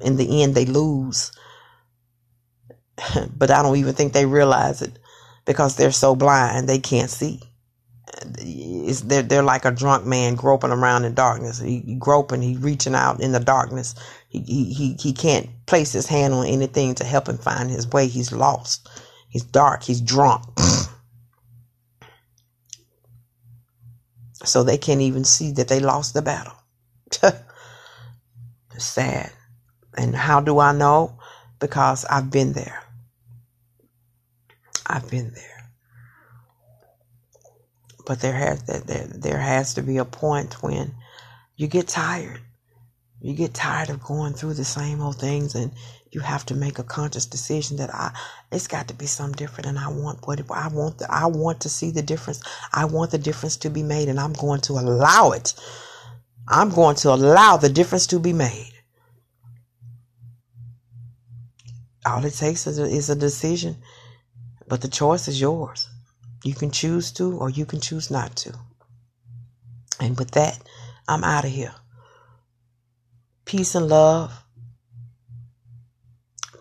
In 0.00 0.16
the 0.16 0.42
end, 0.42 0.54
they 0.54 0.64
lose. 0.64 1.32
but 3.36 3.50
I 3.50 3.62
don't 3.62 3.76
even 3.76 3.94
think 3.94 4.12
they 4.12 4.26
realize 4.26 4.82
it 4.82 4.98
because 5.44 5.76
they're 5.76 5.92
so 5.92 6.16
blind 6.16 6.68
they 6.68 6.78
can't 6.78 7.10
see. 7.10 7.40
It's, 8.38 9.00
they're, 9.02 9.22
they're 9.22 9.42
like 9.42 9.64
a 9.64 9.70
drunk 9.70 10.06
man 10.06 10.34
groping 10.36 10.70
around 10.70 11.04
in 11.04 11.14
darkness. 11.14 11.60
He, 11.60 11.80
he 11.80 11.94
groping, 11.96 12.42
he 12.42 12.56
reaching 12.56 12.94
out 12.94 13.20
in 13.20 13.32
the 13.32 13.40
darkness. 13.40 13.94
He, 14.28 14.40
he, 14.40 14.96
he 15.00 15.12
can't 15.12 15.48
place 15.66 15.92
his 15.92 16.06
hand 16.06 16.32
on 16.32 16.46
anything 16.46 16.94
to 16.96 17.04
help 17.04 17.28
him 17.28 17.38
find 17.38 17.70
his 17.70 17.88
way. 17.88 18.06
He's 18.06 18.32
lost. 18.32 18.88
He's 19.28 19.44
dark. 19.44 19.82
He's 19.82 20.00
drunk. 20.00 20.44
so 24.44 24.62
they 24.62 24.78
can't 24.78 25.00
even 25.00 25.24
see 25.24 25.52
that 25.52 25.68
they 25.68 25.80
lost 25.80 26.14
the 26.14 26.22
battle. 26.22 26.54
sad. 28.78 29.32
And 29.96 30.14
how 30.14 30.40
do 30.40 30.58
I 30.58 30.72
know? 30.72 31.18
Because 31.60 32.04
I've 32.04 32.30
been 32.30 32.52
there. 32.52 32.82
I've 34.86 35.08
been 35.10 35.32
there. 35.34 35.70
But 38.06 38.20
there 38.20 38.34
has 38.34 38.62
there, 38.64 39.06
there 39.06 39.38
has 39.38 39.74
to 39.74 39.82
be 39.82 39.96
a 39.96 40.04
point 40.04 40.62
when 40.62 40.94
you 41.56 41.68
get 41.68 41.88
tired. 41.88 42.40
You 43.20 43.32
get 43.32 43.54
tired 43.54 43.88
of 43.88 44.02
going 44.02 44.34
through 44.34 44.54
the 44.54 44.64
same 44.64 45.00
old 45.00 45.18
things 45.18 45.54
and 45.54 45.72
you 46.14 46.20
have 46.20 46.46
to 46.46 46.54
make 46.54 46.78
a 46.78 46.84
conscious 46.84 47.26
decision 47.26 47.76
that 47.78 47.92
I 47.92 48.12
it's 48.52 48.68
got 48.68 48.86
to 48.88 48.94
be 48.94 49.06
something 49.06 49.36
different 49.36 49.66
and 49.66 49.78
I 49.78 49.88
want 49.88 50.26
what 50.26 50.40
I 50.50 50.68
want 50.68 50.98
the, 50.98 51.10
I 51.10 51.26
want 51.26 51.60
to 51.62 51.68
see 51.68 51.90
the 51.90 52.02
difference. 52.02 52.40
I 52.72 52.84
want 52.84 53.10
the 53.10 53.18
difference 53.18 53.56
to 53.58 53.70
be 53.70 53.82
made 53.82 54.08
and 54.08 54.20
I'm 54.20 54.32
going 54.32 54.60
to 54.62 54.74
allow 54.74 55.32
it. 55.32 55.54
I'm 56.46 56.70
going 56.70 56.96
to 56.96 57.12
allow 57.12 57.56
the 57.56 57.68
difference 57.68 58.06
to 58.08 58.20
be 58.20 58.32
made. 58.32 58.70
All 62.06 62.24
it 62.24 62.34
takes 62.34 62.66
is 62.66 62.78
a, 62.78 62.84
is 62.84 63.10
a 63.10 63.16
decision, 63.16 63.76
but 64.68 64.82
the 64.82 64.88
choice 64.88 65.26
is 65.26 65.40
yours. 65.40 65.88
You 66.44 66.54
can 66.54 66.70
choose 66.70 67.10
to 67.12 67.36
or 67.36 67.50
you 67.50 67.66
can 67.66 67.80
choose 67.80 68.10
not 68.10 68.36
to. 68.36 68.54
And 69.98 70.16
with 70.18 70.32
that, 70.32 70.58
I'm 71.08 71.24
out 71.24 71.44
of 71.44 71.50
here. 71.50 71.74
Peace 73.46 73.74
and 73.74 73.88
love. 73.88 74.43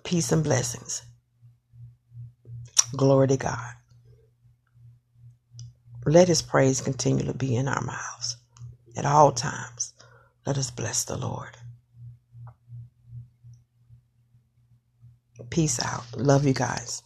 Peace 0.04 0.32
and 0.32 0.44
blessings. 0.44 1.04
Glory 2.98 3.30
to 3.30 3.38
God. 3.38 3.74
Let 6.06 6.28
his 6.30 6.42
praise 6.42 6.82
continue 6.82 7.26
to 7.26 7.34
be 7.34 7.56
in 7.56 7.68
our 7.68 7.82
mouths 7.82 8.38
at 8.98 9.06
all 9.06 9.32
times. 9.34 9.94
Let 10.46 10.58
us 10.58 10.72
bless 10.72 11.06
the 11.06 11.18
Lord. 11.18 11.58
Peace 15.52 15.84
out. 15.84 16.06
Love 16.18 16.46
you 16.46 16.54
guys. 16.54 17.04